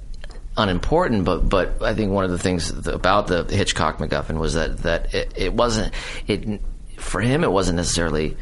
unimportant, 0.56 1.24
but 1.24 1.48
but 1.48 1.82
I 1.82 1.94
think 1.94 2.12
one 2.12 2.24
of 2.24 2.30
the 2.30 2.38
things 2.38 2.70
about 2.86 3.26
the 3.26 3.44
Hitchcock 3.44 3.98
MacGuffin 3.98 4.38
was 4.38 4.54
that 4.54 4.78
that 4.78 5.14
it, 5.14 5.32
it 5.36 5.52
wasn't 5.52 5.92
it 6.26 6.60
for 6.96 7.20
him. 7.20 7.44
It 7.44 7.52
wasn't 7.52 7.76
necessarily 7.76 8.36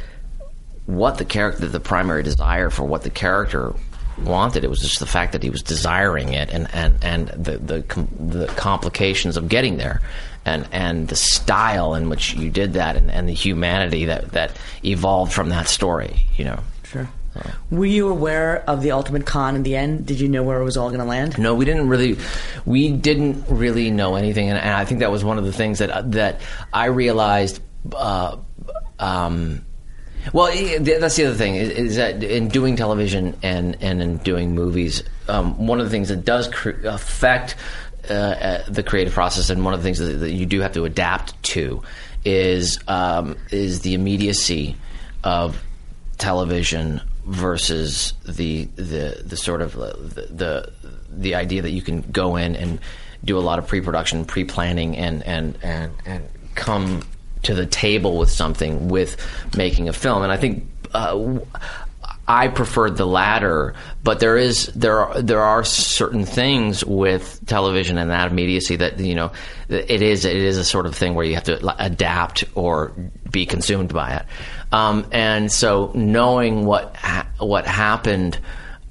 what 0.87 1.18
the 1.18 1.24
character, 1.24 1.66
the 1.66 1.80
primary 1.80 2.22
desire 2.22 2.70
for 2.70 2.85
what 2.85 3.02
the 3.02 3.11
character 3.11 3.74
wanted. 4.18 4.64
It 4.64 4.70
was 4.70 4.81
just 4.81 4.98
the 4.98 5.07
fact 5.07 5.33
that 5.33 5.42
he 5.42 5.50
was 5.50 5.62
desiring 5.62 6.33
it, 6.33 6.50
and 6.50 6.68
and 6.74 7.02
and 7.02 7.29
the 7.29 7.59
the 7.59 7.83
com- 7.83 8.09
the 8.18 8.46
complications 8.48 9.37
of 9.37 9.48
getting 9.48 9.76
there, 9.76 10.00
and 10.44 10.66
and 10.72 11.09
the 11.09 11.16
style 11.16 11.94
in 11.94 12.09
which 12.09 12.35
you 12.35 12.50
did 12.50 12.74
that, 12.74 12.96
and, 12.96 13.11
and 13.11 13.29
the 13.29 13.35
humanity 13.35 14.07
that 14.07 14.33
that 14.33 14.57
evolved 14.85 15.33
from 15.33 15.50
that 15.50 15.68
story. 15.68 16.20
You 16.37 16.44
know. 16.46 16.61
Sure. 16.85 17.09
Were 17.70 17.85
you 17.85 18.09
aware 18.09 18.64
of 18.68 18.83
the 18.83 18.92
ultimate 18.92 19.26
con 19.26 19.57
in 19.57 19.62
the 19.62 19.76
end? 19.76 20.07
Did 20.07 20.20
you 20.20 20.29
know 20.29 20.42
where 20.42 20.59
it 20.59 20.64
was 20.64 20.79
all 20.79 20.88
going 20.88 21.00
to 21.00 21.07
land? 21.07 21.38
No, 21.38 21.55
we 21.55 21.66
didn't 21.66 21.88
really. 21.88 22.16
We 22.64 22.90
didn't 22.90 23.44
really 23.48 23.90
know 23.90 24.14
anything, 24.14 24.48
and, 24.48 24.59
and 24.59 24.70
I 24.70 24.87
think 24.87 25.00
that 25.00 25.11
was 25.11 25.22
one 25.22 25.37
of 25.37 25.44
the 25.44 25.52
things 25.52 25.81
that 25.81 26.12
that 26.12 26.40
I 26.72 26.87
realized. 26.87 27.61
Uh, 27.92 28.38
um, 28.98 29.65
well, 30.33 30.47
that's 30.81 31.17
the 31.17 31.27
other 31.27 31.35
thing 31.35 31.57
is, 31.57 31.97
that 31.97 32.23
in 32.23 32.49
doing 32.49 32.77
television 32.77 33.37
and 33.43 33.77
and 33.81 34.03
in 34.03 34.17
doing 34.19 34.55
movies, 34.55 35.03
um, 35.29 35.67
one 35.67 35.81
of 35.81 35.87
the 35.87 35.91
things 35.91 36.09
that 36.09 36.25
does 36.25 36.49
cr- 36.49 36.71
affect 36.85 37.57
uh, 38.09 38.12
uh, 38.12 38.65
the 38.69 38.83
creative 38.83 39.12
process, 39.12 39.51
and 39.51 39.65
one 39.65 39.75
of 39.75 39.81
the 39.81 39.85
things 39.85 39.99
that, 39.99 40.12
that 40.19 40.33
you 40.33 40.47
do 40.47 40.61
have 40.61 40.73
to 40.73 40.85
adapt 40.85 41.41
to, 41.43 41.83
is 42.25 42.79
um, 42.89 43.37
is 43.51 43.81
the 43.81 43.95
immediacy 43.95 44.77
of 45.25 45.62
television 46.19 47.01
versus 47.25 48.15
the 48.25 48.65
the 48.77 49.23
the 49.25 49.37
sort 49.37 49.62
of 49.62 49.77
uh, 49.77 49.93
the 49.97 50.29
the, 50.31 50.73
the 51.11 51.35
idea 51.35 51.62
that 51.62 51.71
you 51.71 51.83
can 51.83 52.01
go 52.01 52.37
in 52.37 52.57
and 52.57 52.81
do 53.25 53.39
a 53.39 53.41
lot 53.41 53.59
of 53.59 53.67
pre-production, 53.67 54.25
pre-planning, 54.25 54.97
and 54.97 55.23
and 55.25 55.59
and 55.62 55.93
and 56.05 56.29
come 56.55 57.03
to 57.46 57.54
the 57.54 57.66
table 57.66 58.18
with 58.18 58.30
something 58.30 58.88
with 58.88 59.16
making 59.56 59.88
a 59.88 59.92
film. 59.92 60.22
And 60.22 60.32
I 60.32 60.37
think. 60.37 60.68
Uh, 60.92 61.38
I 62.28 62.48
preferred 62.48 62.96
the 62.96 63.06
latter, 63.06 63.74
but 64.02 64.18
there 64.18 64.37
is 64.37 64.66
there 64.74 64.98
are 64.98 65.22
there 65.22 65.42
are 65.42 65.62
certain 65.62 66.24
things 66.24 66.85
with 66.85 67.40
television 67.46 67.98
and 67.98 68.11
that 68.11 68.30
immediacy 68.30 68.76
that 68.76 68.98
you 68.98 69.14
know 69.14 69.30
it 69.68 70.02
is 70.02 70.24
it 70.24 70.37
is 70.37 70.56
a 70.56 70.64
sort 70.64 70.87
of 70.87 70.96
thing 70.96 71.14
where 71.14 71.24
you 71.24 71.35
have 71.35 71.44
to 71.44 71.85
adapt 71.85 72.42
or 72.56 72.92
be 73.30 73.46
consumed 73.46 73.94
by 73.94 74.14
it, 74.16 74.26
um, 74.72 75.06
and 75.12 75.52
so 75.52 75.92
knowing 75.94 76.64
what 76.64 76.96
ha- 76.96 77.28
what 77.38 77.64
happened 77.64 78.40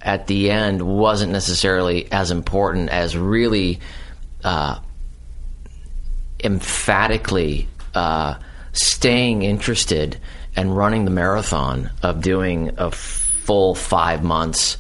at 0.02 0.28
the 0.28 0.50
end 0.50 0.82
wasn't 0.82 1.32
necessarily 1.34 2.10
as 2.14 2.32
important 2.32 2.90
as 2.90 3.18
really 3.18 3.82
uh, 4.46 4.80
emphatically 6.42 7.68
uh, 7.96 8.36
staying 8.76 9.42
interested 9.42 10.18
and 10.56 10.76
running 10.76 11.06
the 11.06 11.12
marathon 11.12 11.92
of 12.04 12.22
doing 12.22 12.72
a 12.78 12.92
full 12.92 13.76
five 13.76 14.24
months 14.24 14.78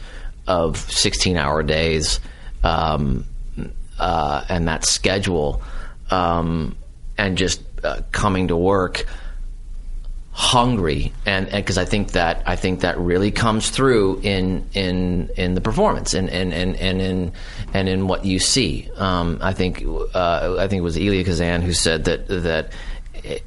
of 0.47 0.77
16 0.77 1.37
hour 1.37 1.63
days 1.63 2.19
um, 2.63 3.25
uh, 3.99 4.43
and 4.49 4.67
that 4.67 4.85
schedule 4.85 5.61
um, 6.11 6.75
and 7.17 7.37
just 7.37 7.61
uh, 7.83 8.01
coming 8.11 8.47
to 8.47 8.55
work 8.55 9.05
hungry. 10.31 11.13
And 11.25 11.49
because 11.49 11.77
I 11.77 11.85
think 11.85 12.11
that 12.11 12.43
I 12.45 12.57
think 12.57 12.81
that 12.81 12.99
really 12.99 13.31
comes 13.31 13.69
through 13.69 14.19
in 14.21 14.67
in 14.73 15.29
in 15.37 15.55
the 15.55 15.61
performance 15.61 16.13
and 16.13 16.29
and 16.29 16.53
and, 16.53 16.75
and 16.75 17.01
in 17.01 17.31
and 17.73 17.87
in 17.87 18.07
what 18.07 18.25
you 18.25 18.39
see. 18.39 18.89
Um, 18.97 19.39
I 19.41 19.53
think 19.53 19.83
uh, 20.13 20.57
I 20.59 20.67
think 20.67 20.79
it 20.79 20.83
was 20.83 20.97
Elia 20.97 21.23
Kazan 21.23 21.61
who 21.61 21.73
said 21.73 22.03
that 22.05 22.27
that 22.27 22.73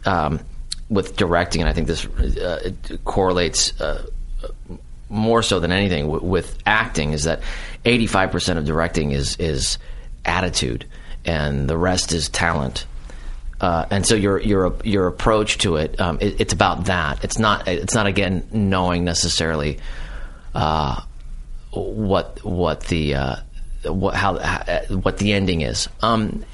um, 0.05 0.41
with 0.89 1.17
directing 1.17 1.61
and 1.61 1.69
I 1.69 1.73
think 1.73 1.87
this 1.87 2.05
uh, 2.07 2.71
correlates 3.05 3.79
uh, 3.81 4.07
more 5.09 5.43
so 5.43 5.61
than 5.61 5.73
anything 5.73 6.07
w- 6.07 6.25
with 6.25 6.59
acting 6.67 7.13
is 7.13 7.25
that 7.25 7.41
85% 7.85 8.59
of 8.59 8.65
directing 8.65 9.13
is 9.13 9.37
is 9.37 9.79
attitude 10.25 10.85
and 11.25 11.69
the 11.69 11.77
rest 11.77 12.13
is 12.13 12.29
talent 12.29 12.87
uh, 13.61 13.87
and 13.91 14.07
so 14.07 14.15
your 14.15 14.39
your 14.39 14.77
your 14.85 15.07
approach 15.09 15.59
to 15.59 15.77
it, 15.77 16.01
um, 16.01 16.19
it, 16.21 16.41
it's 16.41 16.53
about 16.53 16.85
that. 16.85 17.25
It's 17.25 17.39
not 17.39 17.67
it's 17.67 17.95
not 17.95 18.07
again 18.07 18.47
knowing 18.53 19.05
necessarily 19.05 19.79
uh, 20.55 21.01
what 21.73 22.45
what 22.45 22.83
the 22.85 23.15
uh, 23.17 23.37
what 23.85 24.15
how, 24.15 24.39
how 24.39 24.81
what 25.01 25.19
the 25.19 25.33
ending 25.33 25.63
is. 25.63 25.89
Um, 26.03 26.45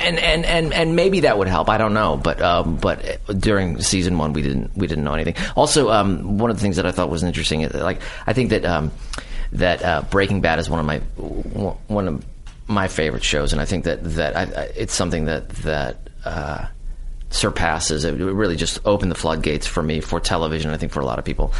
and, 0.00 0.18
and 0.18 0.44
and 0.44 0.72
and 0.72 0.96
maybe 0.96 1.20
that 1.20 1.38
would 1.38 1.48
help. 1.48 1.68
I 1.68 1.78
don't 1.78 1.94
know, 1.94 2.16
but 2.16 2.40
um, 2.40 2.76
but 2.76 3.20
during 3.38 3.80
season 3.80 4.18
one, 4.18 4.32
we 4.32 4.42
didn't 4.42 4.76
we 4.76 4.86
didn't 4.86 5.04
know 5.04 5.14
anything. 5.14 5.34
Also, 5.56 5.90
um, 5.90 6.38
one 6.38 6.50
of 6.50 6.56
the 6.56 6.62
things 6.62 6.76
that 6.76 6.86
I 6.86 6.92
thought 6.92 7.10
was 7.10 7.22
interesting, 7.22 7.68
like 7.68 8.00
I 8.26 8.32
think 8.32 8.50
that 8.50 8.64
um, 8.64 8.90
that 9.52 9.84
uh, 9.84 10.02
Breaking 10.10 10.40
Bad 10.40 10.58
is 10.58 10.70
one 10.70 10.80
of 10.80 10.86
my 10.86 10.98
one 10.98 12.08
of 12.08 12.24
my 12.66 12.88
favorite 12.88 13.24
shows, 13.24 13.52
and 13.52 13.60
I 13.60 13.64
think 13.64 13.84
that 13.84 14.02
that 14.14 14.36
I, 14.36 14.42
I, 14.42 14.64
it's 14.76 14.94
something 14.94 15.26
that 15.26 15.48
that 15.50 16.08
uh, 16.24 16.66
surpasses. 17.30 18.04
It 18.04 18.12
really 18.14 18.56
just 18.56 18.80
opened 18.84 19.10
the 19.10 19.16
floodgates 19.16 19.66
for 19.66 19.82
me 19.82 20.00
for 20.00 20.20
television. 20.20 20.70
I 20.70 20.76
think 20.76 20.92
for 20.92 21.00
a 21.00 21.06
lot 21.06 21.18
of 21.18 21.24
people. 21.24 21.52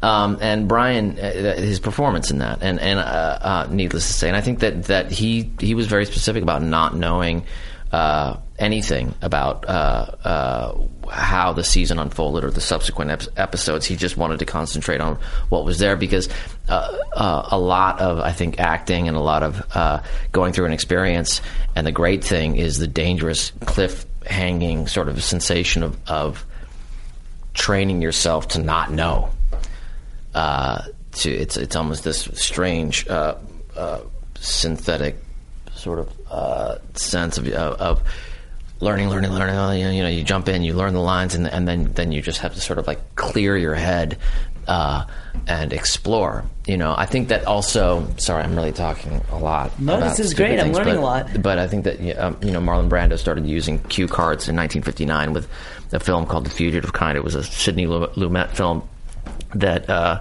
Um, 0.00 0.38
and 0.40 0.68
Bryan, 0.68 1.18
uh, 1.18 1.56
his 1.56 1.80
performance 1.80 2.30
in 2.30 2.38
that, 2.38 2.62
and 2.62 2.78
and 2.78 3.00
uh, 3.00 3.02
uh, 3.02 3.66
needless 3.70 4.06
to 4.06 4.12
say, 4.12 4.28
and 4.28 4.36
I 4.36 4.40
think 4.40 4.60
that 4.60 4.84
that 4.84 5.10
he 5.10 5.50
he 5.58 5.74
was 5.74 5.86
very 5.86 6.06
specific 6.06 6.42
about 6.42 6.62
not 6.62 6.94
knowing 6.94 7.44
uh, 7.92 8.36
anything 8.58 9.14
about 9.22 9.68
uh, 9.68 10.16
uh, 10.24 11.08
how 11.10 11.52
the 11.52 11.64
season 11.64 11.98
unfolded 11.98 12.44
or 12.44 12.50
the 12.50 12.60
subsequent 12.60 13.10
ep- 13.10 13.38
episodes. 13.38 13.86
He 13.86 13.96
just 13.96 14.16
wanted 14.16 14.40
to 14.40 14.44
concentrate 14.44 15.00
on 15.00 15.18
what 15.48 15.64
was 15.64 15.78
there 15.78 15.96
because 15.96 16.28
a 16.68 17.58
lot 17.58 18.00
of 18.00 18.18
I 18.18 18.32
think 18.32 18.60
acting 18.60 19.08
and 19.08 19.16
a 19.16 19.20
lot 19.20 19.42
of 19.42 20.12
going 20.32 20.52
through 20.52 20.66
an 20.66 20.72
experience. 20.72 21.40
And 21.74 21.86
the 21.86 21.92
great 21.92 22.24
thing 22.24 22.56
is 22.56 22.78
the 22.78 22.86
dangerous 22.86 23.52
cliff 23.64 24.04
hanging 24.26 24.86
sort 24.86 25.08
of 25.08 25.22
sensation 25.22 25.82
of, 25.82 25.96
of 26.08 26.46
training 27.54 28.02
yourself 28.02 28.48
to 28.48 28.62
not 28.62 28.90
know. 28.90 29.30
Uh, 30.34 30.82
to 31.12 31.30
it's 31.30 31.56
it's 31.56 31.74
almost 31.74 32.04
this 32.04 32.28
strange 32.34 33.08
uh, 33.08 33.34
uh, 33.76 34.00
synthetic 34.38 35.16
sort 35.88 36.00
of 36.00 36.12
uh, 36.30 36.78
sense 36.92 37.38
of, 37.38 37.48
of 37.48 38.02
learning, 38.80 39.08
learning, 39.08 39.30
learning. 39.30 39.80
You 39.94 40.02
know, 40.02 40.08
you 40.08 40.22
jump 40.22 40.46
in, 40.48 40.62
you 40.62 40.74
learn 40.74 40.92
the 40.92 41.00
lines, 41.00 41.34
and, 41.34 41.48
and 41.48 41.66
then 41.66 41.92
then 41.94 42.12
you 42.12 42.20
just 42.20 42.40
have 42.40 42.52
to 42.54 42.60
sort 42.60 42.78
of 42.78 42.86
like 42.86 43.16
clear 43.16 43.56
your 43.56 43.74
head 43.74 44.18
uh, 44.66 45.06
and 45.46 45.72
explore. 45.72 46.44
You 46.66 46.76
know, 46.76 46.94
I 46.94 47.06
think 47.06 47.28
that 47.28 47.46
also. 47.46 48.06
Sorry, 48.18 48.42
I'm 48.42 48.54
really 48.54 48.72
talking 48.72 49.22
a 49.32 49.38
lot. 49.38 49.80
No, 49.80 49.98
this 49.98 50.20
is 50.20 50.34
great. 50.34 50.60
I'm 50.60 50.72
learning 50.72 50.96
but- 50.96 51.00
a 51.00 51.06
lot. 51.06 51.42
But 51.42 51.58
I 51.58 51.66
think 51.66 51.84
that 51.84 52.18
um, 52.18 52.36
you 52.42 52.50
know 52.50 52.60
Marlon 52.60 52.90
Brando 52.90 53.18
started 53.18 53.46
using 53.46 53.78
cue 53.84 54.08
cards 54.08 54.46
in 54.46 54.56
1959 54.56 55.32
with 55.32 55.48
a 55.92 56.00
film 56.00 56.26
called 56.26 56.44
The 56.44 56.50
Fugitive 56.50 56.92
Kind. 56.92 57.16
It 57.16 57.24
was 57.24 57.34
a 57.34 57.42
Sidney 57.42 57.86
Lumet 57.86 58.50
film 58.50 58.86
that. 59.54 59.88
Uh, 59.88 60.20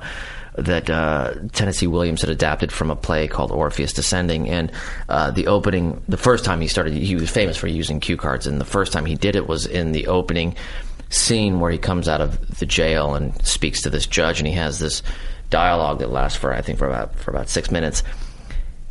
that 0.57 0.89
uh, 0.89 1.35
Tennessee 1.53 1.87
Williams 1.87 2.21
had 2.21 2.29
adapted 2.29 2.71
from 2.71 2.89
a 2.89 2.95
play 2.95 3.27
called 3.27 3.51
Orpheus 3.51 3.93
Descending, 3.93 4.49
and 4.49 4.71
uh, 5.07 5.31
the 5.31 5.47
opening, 5.47 6.01
the 6.07 6.17
first 6.17 6.43
time 6.43 6.61
he 6.61 6.67
started, 6.67 6.93
he 6.93 7.15
was 7.15 7.29
famous 7.29 7.57
for 7.57 7.67
using 7.67 7.99
cue 7.99 8.17
cards, 8.17 8.47
and 8.47 8.59
the 8.59 8.65
first 8.65 8.91
time 8.91 9.05
he 9.05 9.15
did 9.15 9.35
it 9.35 9.47
was 9.47 9.65
in 9.65 9.91
the 9.91 10.07
opening 10.07 10.55
scene 11.09 11.59
where 11.59 11.71
he 11.71 11.77
comes 11.77 12.07
out 12.07 12.21
of 12.21 12.59
the 12.59 12.65
jail 12.65 13.15
and 13.15 13.45
speaks 13.45 13.83
to 13.83 13.89
this 13.89 14.07
judge, 14.07 14.39
and 14.39 14.47
he 14.47 14.53
has 14.53 14.79
this 14.79 15.03
dialogue 15.49 15.99
that 15.99 16.11
lasts 16.11 16.37
for 16.37 16.53
I 16.53 16.61
think 16.61 16.79
for 16.79 16.87
about 16.87 17.15
for 17.15 17.31
about 17.31 17.49
six 17.49 17.71
minutes, 17.71 18.03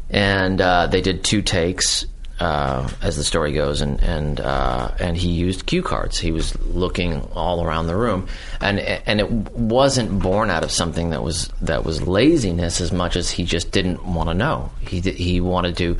and 0.08 0.60
uh, 0.60 0.86
they 0.86 1.00
did 1.00 1.24
two 1.24 1.42
takes. 1.42 2.06
Uh, 2.38 2.86
as 3.00 3.16
the 3.16 3.24
story 3.24 3.52
goes, 3.52 3.80
and 3.80 4.02
and 4.02 4.40
uh, 4.40 4.90
and 5.00 5.16
he 5.16 5.30
used 5.30 5.64
cue 5.64 5.82
cards. 5.82 6.18
He 6.18 6.32
was 6.32 6.54
looking 6.66 7.22
all 7.34 7.64
around 7.64 7.86
the 7.86 7.96
room, 7.96 8.28
and 8.60 8.78
and 8.78 9.20
it 9.20 9.30
wasn't 9.30 10.20
born 10.20 10.50
out 10.50 10.62
of 10.62 10.70
something 10.70 11.10
that 11.10 11.22
was 11.22 11.48
that 11.62 11.82
was 11.82 12.06
laziness 12.06 12.82
as 12.82 12.92
much 12.92 13.16
as 13.16 13.30
he 13.30 13.44
just 13.44 13.70
didn't 13.70 14.04
want 14.04 14.28
to 14.28 14.34
know. 14.34 14.70
He 14.80 15.00
he 15.00 15.40
wanted 15.40 15.78
to 15.78 15.96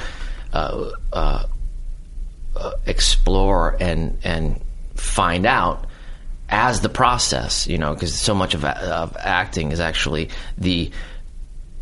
uh, 0.53 0.90
uh, 1.14 1.46
uh, 2.55 2.72
explore 2.85 3.75
and 3.81 4.18
and 4.22 4.61
find 4.94 5.46
out 5.46 5.87
as 6.49 6.81
the 6.81 6.88
process, 6.88 7.66
you 7.66 7.79
know, 7.79 7.94
because 7.94 8.14
so 8.14 8.35
much 8.35 8.55
of, 8.55 8.64
of 8.64 9.16
acting 9.18 9.72
is 9.72 9.81
actually 9.81 10.29
the 10.59 10.90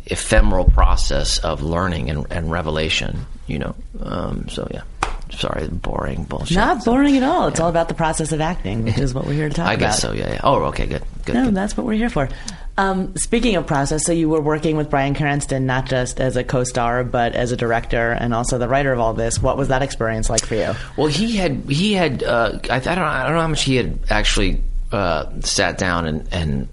ephemeral 0.07 0.65
process 0.65 1.39
of 1.39 1.61
learning 1.61 2.09
and, 2.09 2.25
and 2.29 2.51
revelation, 2.51 3.25
you 3.47 3.59
know. 3.59 3.75
Um, 4.01 4.47
so 4.49 4.67
yeah, 4.71 4.83
sorry, 5.31 5.67
boring 5.67 6.23
bullshit. 6.23 6.57
Not 6.57 6.85
boring 6.85 7.17
at 7.17 7.23
all. 7.23 7.47
It's 7.47 7.59
all 7.59 7.69
about 7.69 7.87
the 7.87 7.93
process 7.93 8.31
of 8.31 8.41
acting, 8.41 8.83
which 8.83 8.97
is 8.97 9.13
what 9.13 9.25
we're 9.25 9.33
here 9.33 9.49
to 9.49 9.55
talk 9.55 9.67
I 9.67 9.73
about. 9.73 9.83
I 9.83 9.87
guess 9.87 10.01
so. 10.01 10.11
Yeah. 10.11 10.33
yeah. 10.33 10.41
Oh, 10.43 10.63
okay. 10.65 10.85
Good. 10.85 11.03
Good. 11.25 11.35
No, 11.35 11.45
good. 11.45 11.55
that's 11.55 11.75
what 11.75 11.85
we're 11.85 11.93
here 11.93 12.09
for. 12.09 12.29
Um, 12.77 13.15
speaking 13.15 13.55
of 13.55 13.65
process, 13.65 14.05
so 14.05 14.11
you 14.11 14.27
were 14.27 14.41
working 14.41 14.75
with 14.75 14.89
Bryan 14.89 15.15
Cranston 15.15 15.65
not 15.65 15.85
just 15.85 16.19
as 16.19 16.35
a 16.35 16.43
co-star, 16.43 17.05
but 17.05 17.33
as 17.33 17.53
a 17.53 17.57
director 17.57 18.11
and 18.11 18.33
also 18.33 18.57
the 18.57 18.67
writer 18.67 18.91
of 18.91 18.99
all 18.99 19.13
this. 19.13 19.41
What 19.41 19.57
was 19.57 19.69
that 19.69 19.81
experience 19.81 20.29
like 20.29 20.45
for 20.45 20.55
you? 20.55 20.73
Well, 20.97 21.07
he 21.07 21.37
had 21.37 21.69
he 21.69 21.93
had 21.93 22.21
uh, 22.21 22.59
I, 22.69 22.75
I 22.75 22.79
don't 22.79 22.99
I 22.99 23.23
don't 23.23 23.33
know 23.33 23.41
how 23.41 23.47
much 23.47 23.63
he 23.63 23.77
had 23.77 23.99
actually 24.09 24.61
uh, 24.91 25.39
sat 25.39 25.77
down 25.77 26.05
and 26.05 26.27
and 26.33 26.67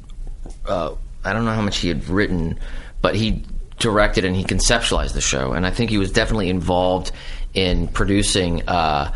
uh, 0.66 0.95
I 1.25 1.33
don't 1.33 1.45
know 1.45 1.55
how 1.55 1.62
much 1.62 1.79
he 1.79 1.88
had 1.88 2.09
written, 2.09 2.59
but 3.03 3.15
he 3.15 3.45
directed 3.79 4.25
and 4.25 4.35
he 4.35 4.45
conceptualized 4.45 5.12
the 5.12 5.21
show, 5.21 5.53
and 5.53 5.67
I 5.67 5.71
think 5.71 5.91
he 5.91 5.99
was 5.99 6.11
definitely 6.12 6.49
involved 6.49 7.12
in 7.55 7.88
producing. 7.88 8.67
Uh, 8.69 9.12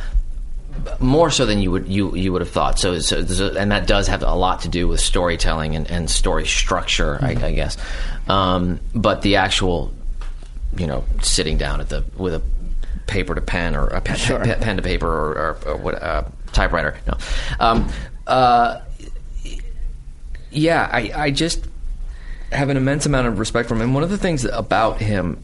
more 1.01 1.31
so 1.31 1.47
than 1.47 1.59
you 1.63 1.71
would 1.71 1.89
you 1.89 2.15
you 2.15 2.31
would 2.33 2.43
have 2.43 2.51
thought. 2.51 2.79
So, 2.79 2.99
so, 2.99 3.19
and 3.57 3.73
that 3.73 3.87
does 3.87 4.09
have 4.09 4.23
a 4.23 4.35
lot 4.35 4.61
to 4.61 4.69
do 4.69 4.87
with 4.87 5.01
storytelling 5.01 5.75
and, 5.75 5.91
and 5.91 6.09
story 6.11 6.47
structure, 6.47 7.19
I, 7.23 7.31
I 7.31 7.53
guess. 7.53 7.79
Um, 8.29 8.81
but 8.95 9.23
the 9.23 9.37
actual, 9.37 9.91
you 10.77 10.87
know, 10.87 11.05
sitting 11.23 11.57
down 11.57 11.81
at 11.81 11.89
the 11.89 12.05
with 12.19 12.35
a 12.35 12.43
paper 13.07 13.35
to 13.35 13.41
pen 13.41 13.75
or 13.75 13.87
a 13.87 14.03
pen, 14.03 14.17
Sure. 14.17 14.45
pen, 14.45 14.61
pen 14.61 14.77
to 14.77 14.83
paper 14.83 15.09
or, 15.09 15.31
or, 15.33 15.59
or 15.67 15.77
what 15.79 15.95
uh, 16.03 16.25
typewriter. 16.53 16.99
No, 17.07 17.15
um, 17.59 17.89
uh, 18.27 18.81
yeah, 20.51 20.89
I, 20.93 21.11
I 21.15 21.31
just 21.31 21.67
have 22.53 22.69
an 22.69 22.77
immense 22.77 23.07
amount 23.07 23.27
of 23.27 23.39
respect 23.39 23.69
for 23.69 23.75
him. 23.75 23.83
And 23.83 23.95
one 23.95 24.03
of 24.03 24.11
the 24.11 24.19
things 24.19 24.45
about 24.45 25.01
him 25.01 25.43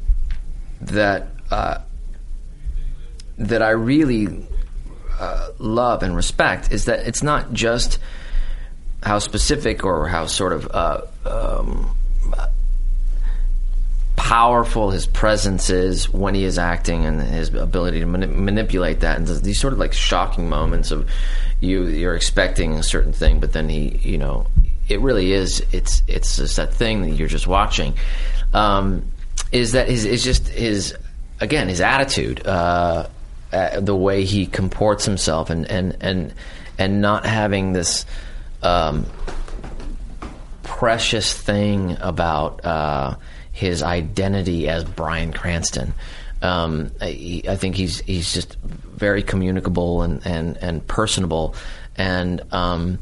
that 0.83 1.29
uh, 1.51 1.79
that 3.39 3.63
I 3.63 3.71
really 3.71 4.47
uh, 5.19 5.49
love 5.59 6.03
and 6.03 6.15
respect 6.15 6.73
is 6.73 6.87
that 6.87 7.07
it's 7.07 7.23
not 7.23 7.53
just 7.53 7.99
how 9.03 9.19
specific 9.19 9.85
or 9.85 10.07
how 10.09 10.27
sort 10.27 10.53
of 10.53 10.69
uh, 10.71 11.01
um, 11.25 11.97
powerful 14.17 14.91
his 14.91 15.07
presence 15.07 15.69
is 15.69 16.09
when 16.09 16.35
he 16.35 16.45
is 16.45 16.59
acting 16.59 17.05
and 17.05 17.21
his 17.21 17.53
ability 17.55 18.01
to 18.01 18.07
mani- 18.07 18.27
manipulate 18.27 19.01
that 19.01 19.19
and 19.19 19.27
these 19.27 19.61
sort 19.61 19.73
of 19.73 19.79
like 19.79 19.93
shocking 19.93 20.49
moments 20.49 20.91
of 20.91 21.09
you 21.61 21.87
you're 21.87 22.15
expecting 22.15 22.75
a 22.75 22.83
certain 22.83 23.13
thing 23.13 23.41
but 23.41 23.53
then 23.53 23.69
he 23.69 23.99
you 24.03 24.17
know 24.17 24.47
it 24.89 25.01
really 25.01 25.33
is 25.33 25.65
it's 25.73 26.03
it's 26.07 26.37
just 26.37 26.57
that 26.57 26.73
thing 26.75 27.03
that 27.03 27.11
you're 27.11 27.29
just 27.29 27.47
watching 27.47 27.95
um, 28.53 29.05
is 29.51 29.73
that 29.73 29.89
his 29.89 30.05
is 30.05 30.25
just 30.25 30.49
his 30.49 30.95
again 31.41 31.69
his 31.69 31.81
attitude 31.81 32.47
uh, 32.47 33.07
uh, 33.53 33.81
the 33.81 33.97
way 33.97 34.25
he 34.25 34.47
comports 34.47 35.05
himself 35.05 35.51
and 35.51 35.71
and 35.71 35.97
and 36.01 36.35
and 36.79 37.01
not 37.01 37.27
having 37.27 37.73
this 37.73 38.07
um, 38.63 39.07
precious 40.63 41.33
thing 41.33 41.97
about 42.01 42.65
uh, 42.65 43.17
his 43.53 43.83
identity 43.83 44.69
as 44.69 44.85
Bryan 44.85 45.33
Cranston. 45.33 45.95
Um, 46.41 46.91
I, 47.01 47.43
I 47.49 47.57
think 47.57 47.77
he's 47.77 48.01
he's 48.01 48.33
just 48.33 48.57
very 48.59 49.23
communicable 49.23 50.03
and 50.03 50.27
and, 50.27 50.57
and 50.57 50.87
personable, 50.87 51.55
and 51.97 52.43
um, 52.53 52.99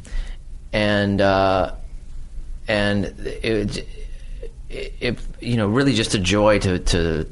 and 0.72 1.20
uh, 1.20 1.74
and 2.68 3.04
it, 3.04 3.86
it, 4.68 4.92
it 5.00 5.18
you 5.40 5.56
know 5.56 5.68
really 5.68 5.94
just 5.94 6.14
a 6.14 6.18
joy 6.18 6.58
to 6.60 6.78
to 6.78 7.30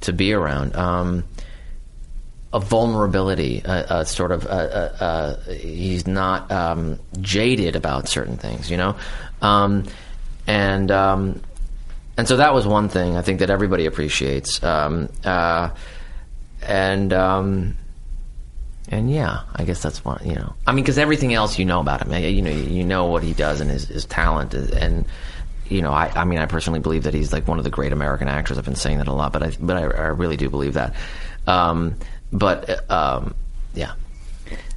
to 0.00 0.12
be 0.12 0.32
around. 0.32 0.76
Um, 0.76 1.24
a 2.52 2.60
vulnerability, 2.60 3.62
a, 3.64 4.00
a 4.00 4.04
sort 4.04 4.30
of, 4.30 4.44
uh, 4.44 4.48
uh, 4.50 5.36
he's 5.52 6.06
not 6.06 6.50
um, 6.52 6.98
jaded 7.20 7.76
about 7.76 8.08
certain 8.08 8.36
things, 8.36 8.70
you 8.70 8.76
know, 8.76 8.94
um, 9.40 9.84
and 10.46 10.90
um, 10.90 11.40
and 12.18 12.28
so 12.28 12.36
that 12.36 12.52
was 12.52 12.66
one 12.66 12.88
thing 12.90 13.16
I 13.16 13.22
think 13.22 13.38
that 13.38 13.48
everybody 13.48 13.86
appreciates, 13.86 14.62
um, 14.62 15.08
uh, 15.24 15.70
and 16.60 17.12
um, 17.12 17.76
and 18.88 19.10
yeah, 19.10 19.42
I 19.54 19.64
guess 19.64 19.82
that's 19.82 20.04
one, 20.04 20.20
you 20.24 20.34
know, 20.34 20.54
I 20.66 20.72
mean, 20.72 20.84
because 20.84 20.98
everything 20.98 21.32
else 21.34 21.58
you 21.58 21.64
know 21.64 21.80
about 21.80 22.02
him, 22.02 22.12
you 22.12 22.42
know, 22.42 22.50
you 22.50 22.84
know 22.84 23.06
what 23.06 23.22
he 23.22 23.32
does 23.32 23.60
and 23.60 23.70
his, 23.70 23.86
his 23.88 24.04
talent, 24.04 24.54
and 24.54 25.04
you 25.68 25.80
know, 25.80 25.92
I, 25.92 26.12
I 26.14 26.24
mean, 26.24 26.38
I 26.38 26.46
personally 26.46 26.80
believe 26.80 27.04
that 27.04 27.14
he's 27.14 27.32
like 27.32 27.48
one 27.48 27.58
of 27.58 27.64
the 27.64 27.70
great 27.70 27.92
American 27.92 28.28
actors. 28.28 28.58
I've 28.58 28.64
been 28.64 28.74
saying 28.74 28.98
that 28.98 29.08
a 29.08 29.12
lot, 29.12 29.32
but 29.32 29.42
I, 29.42 29.52
but 29.58 29.76
I, 29.76 29.82
I 29.82 30.06
really 30.08 30.36
do 30.36 30.50
believe 30.50 30.74
that. 30.74 30.94
Um, 31.46 31.96
but 32.32 32.90
um, 32.90 33.34
yeah, 33.74 33.92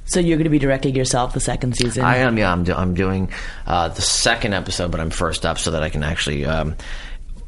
So 0.06 0.20
you're 0.20 0.36
going 0.38 0.44
to 0.44 0.50
be 0.50 0.58
directing 0.58 0.94
yourself 0.94 1.34
the 1.34 1.40
second 1.40 1.76
season. 1.76 2.04
I 2.04 2.18
am. 2.18 2.38
Yeah, 2.38 2.50
I'm, 2.52 2.62
do, 2.64 2.72
I'm 2.72 2.94
doing 2.94 3.30
uh, 3.66 3.88
the 3.88 4.02
second 4.02 4.54
episode, 4.54 4.90
but 4.90 5.00
I'm 5.00 5.10
first 5.10 5.44
up 5.44 5.58
so 5.58 5.72
that 5.72 5.82
I 5.82 5.90
can 5.90 6.02
actually 6.04 6.46
um, 6.46 6.76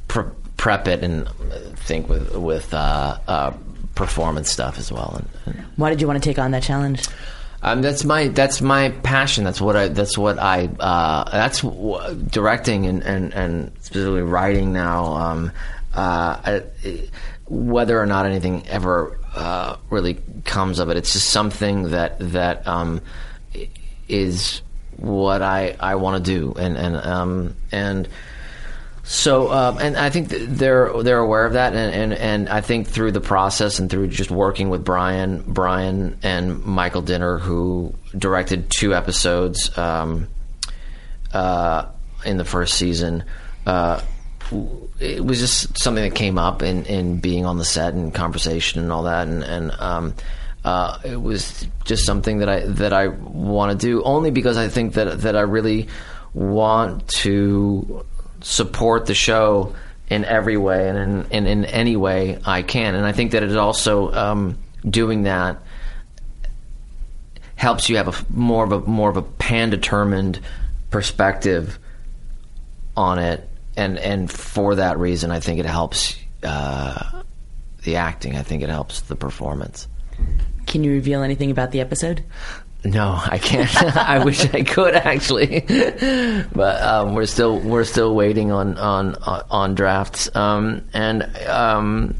pre- 0.08 0.24
prep 0.56 0.88
it 0.88 1.02
and 1.04 1.28
think 1.76 2.08
with 2.08 2.34
with 2.34 2.74
uh, 2.74 3.18
uh, 3.28 3.52
performance 3.98 4.50
stuff 4.50 4.78
as 4.78 4.90
well. 4.90 5.20
Why 5.76 5.90
did 5.90 6.00
you 6.00 6.06
want 6.06 6.22
to 6.22 6.26
take 6.26 6.38
on 6.38 6.52
that 6.52 6.62
challenge? 6.62 7.06
um, 7.62 7.82
that's 7.82 8.04
my 8.04 8.28
that's 8.28 8.60
my 8.60 8.90
passion. 8.90 9.44
That's 9.44 9.60
what 9.60 9.76
I 9.76 9.88
that's 9.88 10.16
what 10.16 10.38
I 10.38 10.70
uh, 10.78 11.28
that's 11.30 11.62
w- 11.62 12.14
directing 12.30 12.86
and, 12.86 13.02
and, 13.02 13.34
and 13.34 13.72
specifically 13.80 14.22
writing 14.22 14.72
now. 14.72 15.06
Um, 15.06 15.52
uh, 15.92 16.40
I, 16.44 16.62
whether 17.46 18.00
or 18.00 18.06
not 18.06 18.26
anything 18.26 18.66
ever 18.68 19.18
uh, 19.34 19.76
really 19.90 20.18
comes 20.44 20.78
of 20.78 20.88
it, 20.88 20.96
it's 20.96 21.12
just 21.12 21.30
something 21.30 21.90
that 21.90 22.16
that 22.20 22.66
um, 22.66 23.00
is 24.08 24.62
what 24.96 25.42
I, 25.42 25.76
I 25.80 25.96
want 25.96 26.24
to 26.24 26.30
do, 26.30 26.54
and 26.56 26.76
and 26.76 26.96
um, 26.96 27.56
and 27.72 28.08
so 29.10 29.50
um, 29.50 29.78
and 29.78 29.96
I 29.96 30.10
think 30.10 30.28
they're 30.28 30.92
they're 31.02 31.18
aware 31.18 31.46
of 31.46 31.54
that, 31.54 31.72
and, 31.72 31.94
and 31.94 32.12
and 32.12 32.48
I 32.50 32.60
think 32.60 32.88
through 32.88 33.12
the 33.12 33.22
process 33.22 33.78
and 33.78 33.88
through 33.88 34.08
just 34.08 34.30
working 34.30 34.68
with 34.68 34.84
Bryan, 34.84 35.42
Bryan 35.46 36.18
and 36.22 36.62
Michael 36.62 37.00
Dinner, 37.00 37.38
who 37.38 37.94
directed 38.18 38.70
two 38.70 38.94
episodes 38.94 39.76
um, 39.78 40.28
uh, 41.32 41.86
in 42.26 42.36
the 42.36 42.44
first 42.44 42.74
season. 42.74 43.24
Uh, 43.64 44.02
it 45.00 45.24
was 45.24 45.38
just 45.38 45.78
something 45.78 46.04
that 46.04 46.14
came 46.14 46.36
up 46.36 46.62
in, 46.62 46.84
in 46.84 47.18
being 47.18 47.46
on 47.46 47.56
the 47.56 47.64
set 47.64 47.94
and 47.94 48.12
conversation 48.14 48.82
and 48.82 48.92
all 48.92 49.04
that, 49.04 49.26
and, 49.26 49.42
and 49.42 49.70
um, 49.78 50.14
uh, 50.66 50.98
it 51.02 51.16
was 51.18 51.66
just 51.86 52.04
something 52.04 52.40
that 52.40 52.50
I 52.50 52.60
that 52.66 52.92
I 52.92 53.08
want 53.08 53.72
to 53.72 53.86
do 53.86 54.02
only 54.02 54.30
because 54.30 54.58
I 54.58 54.68
think 54.68 54.92
that 54.94 55.22
that 55.22 55.34
I 55.34 55.40
really 55.40 55.88
want 56.34 57.08
to 57.08 58.04
support 58.40 59.06
the 59.06 59.14
show 59.14 59.74
in 60.08 60.24
every 60.24 60.56
way 60.56 60.88
and 60.88 60.98
in, 60.98 61.26
in, 61.30 61.46
in 61.46 61.64
any 61.66 61.96
way 61.96 62.40
I 62.44 62.62
can, 62.62 62.94
and 62.94 63.04
I 63.04 63.12
think 63.12 63.32
that 63.32 63.42
it 63.42 63.56
also 63.56 64.12
um, 64.12 64.58
doing 64.88 65.24
that 65.24 65.58
helps 67.56 67.88
you 67.88 67.96
have 67.96 68.08
a 68.08 68.32
more 68.32 68.64
of 68.64 68.72
a 68.72 68.80
more 68.80 69.10
of 69.10 69.16
a 69.16 69.22
pan 69.22 69.68
determined 69.70 70.40
perspective 70.90 71.78
on 72.96 73.18
it, 73.18 73.48
and 73.76 73.98
and 73.98 74.30
for 74.30 74.76
that 74.76 74.98
reason, 74.98 75.30
I 75.30 75.40
think 75.40 75.58
it 75.58 75.66
helps 75.66 76.16
uh, 76.42 77.22
the 77.82 77.96
acting. 77.96 78.36
I 78.36 78.42
think 78.42 78.62
it 78.62 78.70
helps 78.70 79.02
the 79.02 79.16
performance. 79.16 79.88
Can 80.66 80.84
you 80.84 80.92
reveal 80.92 81.22
anything 81.22 81.50
about 81.50 81.72
the 81.72 81.80
episode? 81.80 82.22
No, 82.84 83.20
I 83.24 83.38
can't. 83.38 83.74
I 83.96 84.24
wish 84.24 84.44
I 84.54 84.62
could 84.62 84.94
actually, 84.94 85.60
but 86.52 86.82
um, 86.82 87.14
we're 87.14 87.26
still 87.26 87.58
we're 87.58 87.84
still 87.84 88.14
waiting 88.14 88.52
on 88.52 88.78
on 88.78 89.16
on 89.16 89.74
drafts, 89.74 90.34
um, 90.36 90.84
and 90.94 91.24
um, 91.48 92.14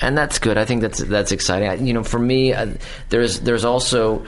and 0.00 0.16
that's 0.16 0.38
good. 0.38 0.56
I 0.56 0.64
think 0.64 0.80
that's 0.80 0.98
that's 0.98 1.32
exciting. 1.32 1.68
I, 1.68 1.74
you 1.74 1.92
know, 1.92 2.02
for 2.02 2.18
me, 2.18 2.54
uh, 2.54 2.74
there's 3.10 3.40
there's 3.40 3.64
also. 3.64 4.24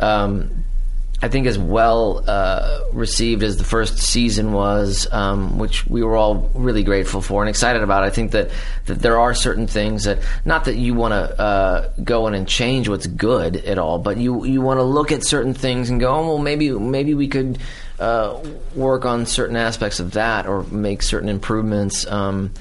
Um, 0.00 0.64
I 1.22 1.28
think 1.28 1.46
as 1.46 1.56
well 1.56 2.24
uh, 2.26 2.80
received 2.92 3.44
as 3.44 3.56
the 3.56 3.64
first 3.64 3.98
season 3.98 4.52
was, 4.52 5.06
um, 5.12 5.56
which 5.56 5.86
we 5.86 6.02
were 6.02 6.16
all 6.16 6.50
really 6.52 6.82
grateful 6.82 7.22
for 7.22 7.42
and 7.42 7.48
excited 7.48 7.82
about. 7.82 8.02
I 8.02 8.10
think 8.10 8.32
that, 8.32 8.50
that 8.86 8.98
there 8.98 9.20
are 9.20 9.32
certain 9.32 9.68
things 9.68 10.02
that 10.04 10.18
not 10.44 10.64
that 10.64 10.74
you 10.74 10.94
want 10.94 11.12
to 11.12 11.40
uh, 11.40 11.92
go 12.02 12.26
in 12.26 12.34
and 12.34 12.48
change 12.48 12.88
what's 12.88 13.06
good 13.06 13.56
at 13.56 13.78
all, 13.78 13.98
but 13.98 14.16
you 14.16 14.44
you 14.44 14.60
want 14.60 14.78
to 14.78 14.84
look 14.84 15.12
at 15.12 15.24
certain 15.24 15.54
things 15.54 15.90
and 15.90 16.00
go, 16.00 16.12
oh, 16.12 16.26
well, 16.26 16.38
maybe 16.38 16.72
maybe 16.72 17.14
we 17.14 17.28
could 17.28 17.58
uh, 18.00 18.40
work 18.74 19.04
on 19.04 19.24
certain 19.24 19.54
aspects 19.54 20.00
of 20.00 20.12
that 20.12 20.46
or 20.46 20.64
make 20.64 21.02
certain 21.02 21.28
improvements. 21.28 22.04
Um, 22.06 22.52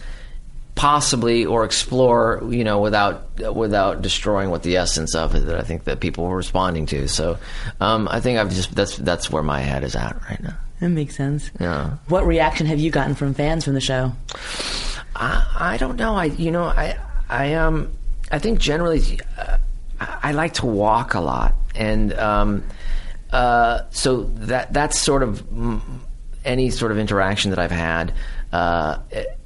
possibly 0.76 1.46
or 1.46 1.66
explore 1.66 2.42
you 2.50 2.64
know 2.64 2.80
without 2.80 3.40
without 3.54 4.02
destroying 4.02 4.50
what 4.50 4.64
the 4.64 4.78
essence 4.78 5.16
of 5.16 5.36
it 5.36 5.46
that 5.46 5.58
I 5.58 5.62
think 5.64 5.84
that 5.84 6.00
people 6.00 6.26
were 6.26 6.38
responding 6.38 6.86
to. 6.88 7.08
So 7.08 7.38
um, 7.80 8.08
I 8.10 8.20
think 8.20 8.40
I've 8.40 8.50
just 8.50 8.74
that's 8.74 8.98
that's 8.98 9.30
where 9.30 9.44
my 9.44 9.60
head 9.60 9.84
is 9.84 9.96
at 9.96 10.20
right 10.30 10.42
now. 10.42 10.56
That 10.80 10.90
makes 10.90 11.16
sense. 11.16 11.52
yeah. 11.60 11.98
What 12.08 12.26
reaction 12.26 12.66
have 12.66 12.80
you 12.80 12.90
gotten 12.90 13.14
from 13.14 13.36
fans 13.36 13.64
from 13.64 13.76
the 13.76 13.82
show? 13.82 14.14
I, 15.16 15.74
I 15.74 15.78
don't 15.78 15.98
know. 15.98 16.16
I 16.16 16.26
you 16.26 16.52
know 16.52 16.64
I 16.64 16.98
I 17.30 17.54
um 17.54 17.92
I 18.32 18.40
think 18.40 18.60
generally 18.60 19.20
uh, 19.38 19.58
I, 20.00 20.32
like 20.32 20.56
to 20.56 20.66
walk 20.66 21.14
a 21.14 21.20
lot. 21.20 21.54
And 21.76 22.14
um 22.14 22.64
uh 23.32 23.82
so 23.92 24.24
that 24.24 24.74
that's 24.74 25.00
sort 25.00 25.22
of 25.22 25.44
any 26.44 26.72
sort 26.72 26.92
of 26.92 26.98
interaction 26.98 27.52
that 27.52 27.60
I've 27.60 27.72
had 27.72 28.14
uh 28.52 28.98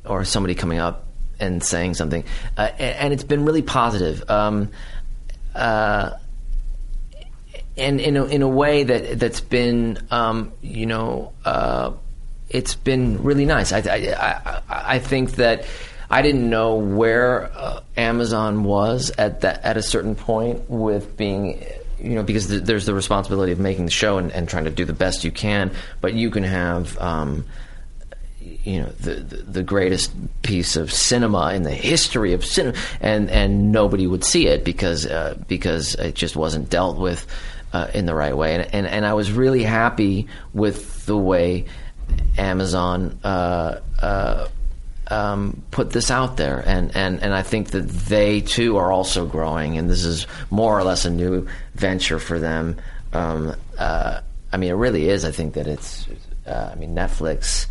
or 0.06 0.24
somebody 0.24 0.56
coming 0.56 0.80
up 0.80 1.05
and 1.40 1.64
saying 1.64 1.94
something 1.94 2.24
uh, 2.58 2.70
and, 2.80 3.14
it's 3.14 3.24
been 3.24 3.46
really 3.46 3.62
positive 3.62 4.30
um 4.30 4.70
uh 5.54 6.12
and 7.78 8.00
in 8.00 8.18
a, 8.18 8.26
in 8.26 8.42
a 8.42 8.48
way 8.48 8.84
that 8.84 9.20
that's 9.20 9.42
been 9.42 10.00
um, 10.12 10.52
you 10.62 10.86
know 10.86 11.34
uh, 11.44 11.92
it's 12.50 12.76
been 12.76 13.24
really 13.24 13.46
nice. 13.46 13.72
I, 13.72 13.80
I, 13.80 14.62
I, 14.70 14.94
I 14.96 15.00
think 15.00 15.34
that 15.34 15.66
I 16.10 16.22
didn't 16.22 16.50
know 16.50 16.76
where 16.76 17.52
uh, 17.54 17.82
Amazon 17.98 18.64
was 18.64 19.12
at 19.18 19.42
that 19.42 19.64
at 19.64 19.78
a 19.78 19.82
certain 19.82 20.16
point 20.16 20.70
with 20.70 21.18
being 21.18 21.66
you 22.00 22.16
know 22.16 22.24
because 22.24 22.48
th- 22.48 22.64
there's 22.64 22.86
the 22.86 22.94
responsibility 22.94 23.52
of 23.52 23.60
making 23.60 23.86
the 23.86 23.92
show 23.92 24.18
and, 24.18 24.32
and 24.32 24.48
trying 24.48 24.66
to 24.66 24.72
do 24.72 24.86
the 24.86 24.94
best 24.94 25.24
you 25.24 25.32
can, 25.32 25.72
but 26.02 26.14
you 26.14 26.30
can 26.30 26.44
have. 26.44 26.98
Um, 27.00 27.46
you 28.64 28.82
know 28.82 28.90
the, 29.00 29.16
the 29.16 29.38
the 29.38 29.64
greatest 29.64 30.12
piece 30.42 30.76
of 30.76 30.92
cinema 30.92 31.54
in 31.54 31.64
the 31.64 31.74
history 31.74 32.34
of 32.34 32.46
cinema, 32.46 32.78
and 33.02 33.30
and 33.30 33.72
nobody 33.72 34.08
would 34.08 34.24
see 34.24 34.48
it 34.48 34.64
because 34.64 35.06
uh, 35.06 35.38
because 35.48 35.96
it 35.96 36.16
just 36.16 36.36
wasn't 36.36 36.70
dealt 36.70 36.98
with 36.98 37.26
uh, 37.74 37.88
in 37.94 38.06
the 38.06 38.16
right 38.16 38.36
way, 38.36 38.56
and, 38.56 38.74
and 38.74 38.88
and 38.88 39.06
I 39.06 39.14
was 39.14 39.32
really 39.32 39.64
happy 39.64 40.28
with 40.54 41.06
the 41.06 41.18
way 41.18 41.66
Amazon. 42.38 43.20
Uh, 43.24 43.80
uh, 44.02 44.48
um, 45.08 45.62
put 45.70 45.92
this 45.92 46.10
out 46.10 46.36
there, 46.36 46.64
and, 46.66 46.96
and, 46.96 47.22
and 47.22 47.32
I 47.32 47.44
think 47.44 47.70
that 47.72 47.88
they 47.88 48.42
too 48.42 48.78
are 48.78 48.92
also 48.92 49.28
growing, 49.28 49.78
and 49.78 49.88
this 49.88 50.04
is 50.04 50.26
more 50.50 50.76
or 50.76 50.84
less 50.84 51.06
a 51.06 51.12
new 51.12 51.48
venture 51.76 52.18
for 52.18 52.40
them. 52.40 52.78
Um, 53.14 53.56
uh, 53.78 54.22
I 54.52 54.58
mean, 54.58 54.72
it 54.72 54.74
really 54.74 55.10
is. 55.10 55.24
I 55.24 55.32
think 55.32 55.54
that 55.54 55.68
it's. 55.68 56.08
Uh, 56.48 56.72
I 56.72 56.76
mean, 56.76 56.96
Netflix 56.96 57.68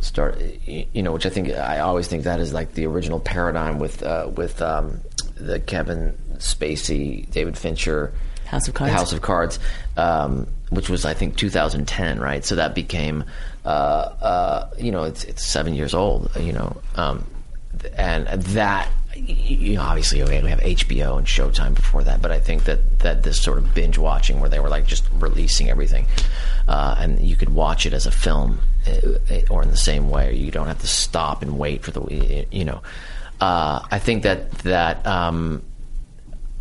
start 0.00 0.40
you 0.66 1.02
know 1.02 1.12
which 1.12 1.26
I 1.26 1.30
think 1.30 1.50
I 1.50 1.78
always 1.78 2.06
think 2.06 2.24
that 2.24 2.40
is 2.40 2.52
like 2.52 2.74
the 2.74 2.86
original 2.86 3.20
paradigm 3.20 3.78
with 3.78 4.02
uh, 4.02 4.30
with 4.34 4.60
um, 4.60 5.00
the 5.36 5.58
Kevin 5.60 6.16
Spacey 6.34 7.30
David 7.30 7.56
Fincher 7.56 8.12
House 8.46 8.68
of 8.68 8.74
Cards. 8.74 8.92
House 8.92 9.12
of 9.12 9.22
Cards 9.22 9.58
um, 9.96 10.46
which 10.70 10.90
was 10.90 11.04
I 11.04 11.14
think 11.14 11.36
2010 11.36 12.20
right 12.20 12.44
so 12.44 12.56
that 12.56 12.74
became 12.74 13.24
uh, 13.64 13.68
uh, 13.68 14.70
you 14.78 14.92
know 14.92 15.04
it's 15.04 15.24
it's 15.24 15.44
seven 15.44 15.74
years 15.74 15.94
old 15.94 16.30
you 16.38 16.52
know 16.52 16.76
um, 16.96 17.26
and 17.96 18.26
that 18.26 18.88
you 19.16 19.74
know, 19.74 19.82
obviously 19.82 20.22
we 20.22 20.34
have 20.50 20.60
HBO 20.60 21.18
and 21.18 21.26
Showtime 21.26 21.74
before 21.74 22.02
that, 22.04 22.20
but 22.20 22.30
I 22.30 22.40
think 22.40 22.64
that, 22.64 23.00
that 23.00 23.22
this 23.22 23.40
sort 23.40 23.58
of 23.58 23.74
binge 23.74 23.98
watching 23.98 24.40
where 24.40 24.48
they 24.48 24.60
were 24.60 24.68
like 24.68 24.86
just 24.86 25.04
releasing 25.14 25.70
everything, 25.70 26.06
uh, 26.68 26.96
and 26.98 27.20
you 27.20 27.36
could 27.36 27.48
watch 27.48 27.86
it 27.86 27.92
as 27.92 28.06
a 28.06 28.10
film, 28.10 28.60
uh, 28.86 29.40
or 29.50 29.62
in 29.62 29.70
the 29.70 29.76
same 29.76 30.10
way, 30.10 30.34
you 30.34 30.50
don't 30.50 30.66
have 30.66 30.80
to 30.80 30.86
stop 30.86 31.42
and 31.42 31.58
wait 31.58 31.82
for 31.82 31.90
the, 31.90 32.46
you 32.50 32.64
know. 32.64 32.82
Uh, 33.40 33.86
I 33.90 33.98
think 33.98 34.22
that 34.22 34.50
that 34.58 35.06
um, 35.06 35.62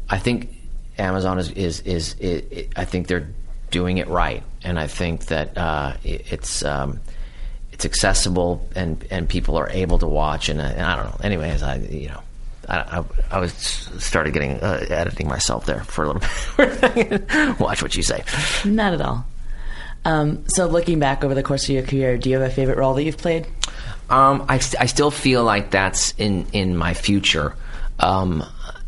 I 0.10 0.20
think 0.20 0.50
Amazon 0.98 1.40
is 1.40 1.52
is 1.52 1.82
is, 1.82 2.16
it, 2.20 2.70
I 2.76 2.86
think 2.86 3.08
they're 3.08 3.30
doing 3.72 3.98
it 3.98 4.08
right, 4.08 4.44
and 4.64 4.80
I 4.80 4.88
think 4.88 5.26
that 5.28 5.58
uh, 5.58 5.94
it, 6.04 6.32
it's. 6.32 6.64
Um, 6.64 7.00
it's 7.72 7.84
accessible 7.84 8.66
and, 8.74 9.06
and 9.12 9.28
people 9.28 9.58
are 9.58 9.70
able 9.70 10.00
to 10.00 10.08
watch 10.08 10.48
and, 10.48 10.62
and 10.62 10.82
I 10.82 10.96
don't 10.96 11.08
know. 11.08 11.18
Anyways, 11.22 11.62
I 11.62 11.76
you 11.76 12.08
know 12.08 12.22
I, 12.68 13.00
I, 13.00 13.04
I, 13.32 13.40
was 13.40 13.54
started 13.54 14.34
getting 14.34 14.60
uh, 14.60 14.86
editing 14.90 15.28
myself 15.28 15.66
there 15.66 15.84
for 15.84 16.04
a 16.04 16.08
little 16.08 16.22
bit. 16.96 17.60
Watch 17.60 17.82
what 17.82 17.96
you 17.96 18.04
say. 18.04 18.24
Not 18.66 18.94
at 18.94 19.02
all. 19.02 19.26
Um, 20.04 20.48
so, 20.48 20.68
looking 20.68 21.00
back 21.00 21.24
over 21.24 21.34
the 21.34 21.44
course 21.44 21.64
of 21.64 21.70
your 21.70 21.84
career, 21.84 22.18
do 22.18 22.30
you 22.30 22.40
have 22.40 22.50
a 22.50 22.54
favorite 22.54 22.78
role 22.78 22.94
that 22.94 23.04
you've 23.04 23.18
played? 23.18 23.48
Um, 24.10 24.46
I, 24.48 24.56
I 24.56 24.86
still 24.86 25.12
feel 25.12 25.44
like 25.44 25.72
that's 25.72 26.14
in, 26.18 26.46
in 26.54 26.78
my 26.78 26.94
future. 26.94 27.56
Um, 28.00 28.44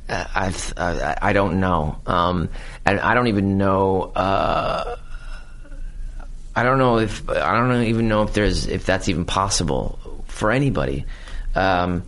I've, 0.09 0.73
I, 0.77 1.17
I 1.21 1.33
don't 1.33 1.59
know. 1.59 1.99
Um, 2.05 2.49
and 2.85 2.99
I 2.99 3.13
don't 3.13 3.27
even 3.27 3.57
know. 3.57 4.03
Uh, 4.03 4.95
I 6.55 6.63
don't 6.63 6.77
know 6.79 6.97
if 6.99 7.29
I 7.29 7.55
don't 7.55 7.83
even 7.83 8.07
know 8.07 8.23
if 8.23 8.33
there's 8.33 8.67
if 8.67 8.85
that's 8.85 9.09
even 9.09 9.25
possible 9.25 10.23
for 10.27 10.51
anybody. 10.51 11.05
Um, 11.55 12.03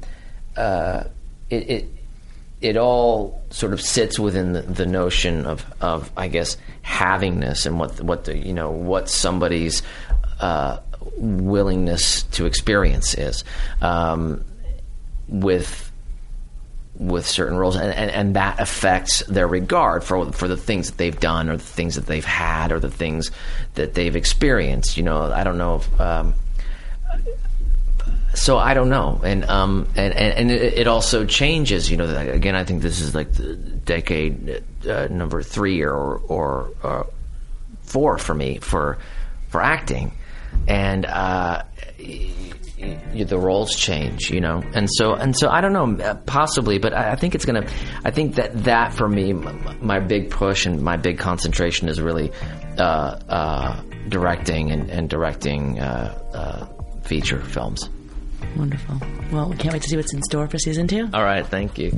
uh, 0.56 1.04
it, 1.50 1.70
it 1.70 1.86
it 2.62 2.78
all 2.78 3.42
sort 3.52 3.72
of 3.72 3.82
sits 3.82 4.20
within 4.20 4.52
the, 4.52 4.62
the, 4.62 4.86
notion 4.86 5.46
of, 5.46 5.66
of 5.80 6.12
I 6.18 6.28
guess 6.28 6.58
havingness 6.84 7.66
and 7.66 7.80
what 7.80 8.02
what 8.02 8.26
the 8.26 8.38
you 8.38 8.54
know 8.54 8.72
what 8.72 9.10
somebody's 9.10 9.82
uh, 10.40 10.80
willingness 11.18 12.24
to 12.24 12.46
experience 12.46 13.14
is 13.14 13.44
um, 13.82 14.44
with 15.28 15.90
with 16.96 17.26
certain 17.26 17.58
roles. 17.58 17.78
And, 17.78 17.94
and, 17.94 18.12
and, 18.12 18.36
that 18.36 18.60
affects 18.60 19.26
their 19.28 19.48
regard 19.48 20.04
for 20.04 20.32
for 20.34 20.50
the 20.50 20.58
things 20.58 20.90
that 20.90 20.98
they've 20.98 21.20
done 21.20 21.50
or 21.50 21.56
the 21.56 21.64
things 21.64 21.96
that 21.96 22.08
they've 22.08 22.26
had 22.26 22.74
or 22.74 22.80
the 22.80 22.92
things 22.92 23.32
that 23.76 23.94
they've 23.94 24.16
experienced. 24.16 24.98
You 24.98 25.04
know 25.04 25.32
I 25.32 25.44
don't 25.46 25.58
know 25.58 25.76
if 25.78 26.02
um, 26.02 26.34
so 28.34 28.58
I 28.58 28.74
don't 28.74 28.90
know, 28.90 29.20
and 29.24 29.44
um, 29.46 29.88
and 29.96 30.14
and, 30.14 30.52
and 30.52 30.52
it, 30.52 30.88
also 30.88 31.26
changes. 31.26 31.90
You 31.90 31.98
know, 31.98 32.06
again, 32.06 32.56
I 32.56 32.64
think 32.64 32.82
this 32.82 33.02
is 33.02 33.16
like 33.16 33.32
the 33.34 33.56
decade 33.56 34.64
uh, 34.88 35.08
number 35.10 35.42
three 35.42 35.82
or 35.82 36.18
or 36.18 36.72
uh, 36.84 37.04
four 37.82 38.18
for 38.20 38.36
me 38.36 38.60
for 38.60 39.00
for 39.50 39.62
acting, 39.62 40.14
and 40.68 41.06
uh, 41.08 41.64
the 41.98 43.40
roles 43.40 43.76
change. 43.76 44.30
You 44.30 44.42
know, 44.42 44.62
and 44.74 44.88
so 44.92 45.14
and 45.14 45.36
so 45.36 45.50
I 45.50 45.62
don't 45.62 45.74
know, 45.74 46.04
uh, 46.04 46.16
possibly, 46.26 46.78
but 46.78 46.94
I, 46.94 47.14
I 47.14 47.16
think 47.16 47.34
it's 47.34 47.46
gonna. 47.46 47.68
I 48.06 48.12
think 48.12 48.36
that 48.36 48.64
that 48.66 48.94
for 48.94 49.10
me, 49.10 49.34
my 49.34 50.00
big 50.00 50.30
push 50.30 50.68
and 50.68 50.84
my 50.84 50.98
big 50.98 51.18
concentration 51.18 51.90
is 51.90 52.00
really 52.00 52.32
uh, 52.78 53.20
uh, 53.28 53.82
directing 54.08 54.72
and, 54.72 54.90
and 54.92 55.10
directing 55.10 55.82
feature 57.04 57.40
films. 57.40 57.90
Wonderful. 58.58 59.00
Well, 59.32 59.50
we 59.50 59.58
can't 59.58 59.74
wait 59.74 59.84
to 59.84 59.90
see 59.90 59.96
what's 59.98 60.14
in 60.14 60.22
store 60.24 60.48
for 60.48 60.58
season 60.58 60.88
two. 60.88 61.10
All 61.14 61.24
right. 61.24 61.46
Thank 61.46 61.78
you. 61.78 61.92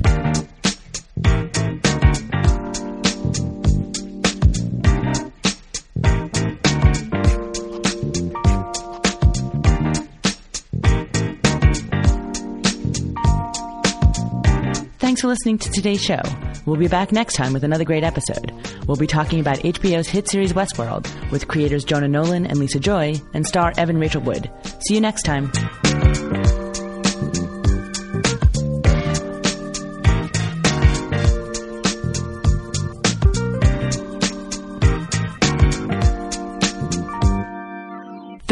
Thanks 14.98 15.20
for 15.20 15.28
listening 15.28 15.58
to 15.58 15.70
today's 15.70 16.00
show. 16.00 16.20
We'll 16.64 16.76
be 16.76 16.88
back 16.88 17.12
next 17.12 17.34
time 17.34 17.52
with 17.52 17.64
another 17.64 17.84
great 17.84 18.04
episode. 18.04 18.52
We'll 18.86 18.96
be 18.96 19.06
talking 19.06 19.40
about 19.40 19.58
HBO's 19.58 20.08
hit 20.08 20.28
series 20.28 20.52
Westworld 20.52 21.06
with 21.30 21.48
creators 21.48 21.84
Jonah 21.84 22.08
Nolan 22.08 22.46
and 22.46 22.58
Lisa 22.58 22.78
Joy 22.80 23.14
and 23.34 23.46
star 23.46 23.72
Evan 23.76 23.98
Rachel 23.98 24.22
Wood. 24.22 24.50
See 24.86 24.94
you 24.94 25.00
next 25.00 25.24
time. 25.24 25.50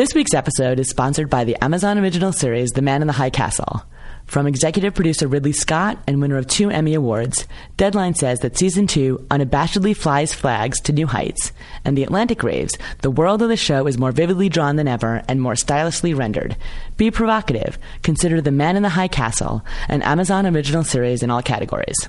This 0.01 0.15
week's 0.15 0.33
episode 0.33 0.81
is 0.81 0.89
sponsored 0.89 1.29
by 1.29 1.45
the 1.45 1.63
Amazon 1.63 1.99
original 1.99 2.33
series 2.33 2.71
The 2.71 2.81
Man 2.81 3.03
in 3.03 3.07
the 3.07 3.13
High 3.13 3.29
Castle. 3.29 3.83
From 4.25 4.47
executive 4.47 4.95
producer 4.95 5.29
Ridley 5.29 5.53
Scott 5.53 5.99
and 6.07 6.23
winner 6.23 6.39
of 6.39 6.47
two 6.47 6.71
Emmy 6.71 6.95
Awards, 6.95 7.47
Deadline 7.77 8.15
says 8.15 8.39
that 8.39 8.57
season 8.57 8.87
two 8.87 9.19
unabashedly 9.31 9.95
flies 9.95 10.33
flags 10.33 10.81
to 10.81 10.95
new 10.95 11.07
heights, 11.07 11.53
and 11.85 11.99
The 11.99 12.03
Atlantic 12.03 12.43
raves 12.43 12.73
the 13.03 13.11
world 13.11 13.43
of 13.43 13.51
the 13.51 13.59
show 13.59 13.87
is 13.87 13.99
more 13.99 14.11
vividly 14.11 14.49
drawn 14.49 14.77
than 14.77 14.89
ever 14.89 15.23
and 15.29 15.39
more 15.39 15.55
stylishly 15.55 16.15
rendered. 16.15 16.57
Be 16.97 17.11
provocative. 17.11 17.79
Consider 18.03 18.41
The 18.41 18.51
Man 18.51 18.77
in 18.77 18.83
the 18.83 18.89
High 18.89 19.09
Castle, 19.09 19.63
an 19.87 20.01
Amazon 20.01 20.47
original 20.47 20.83
series 20.83 21.23
in 21.23 21.31
all 21.31 21.43
categories. 21.43 22.09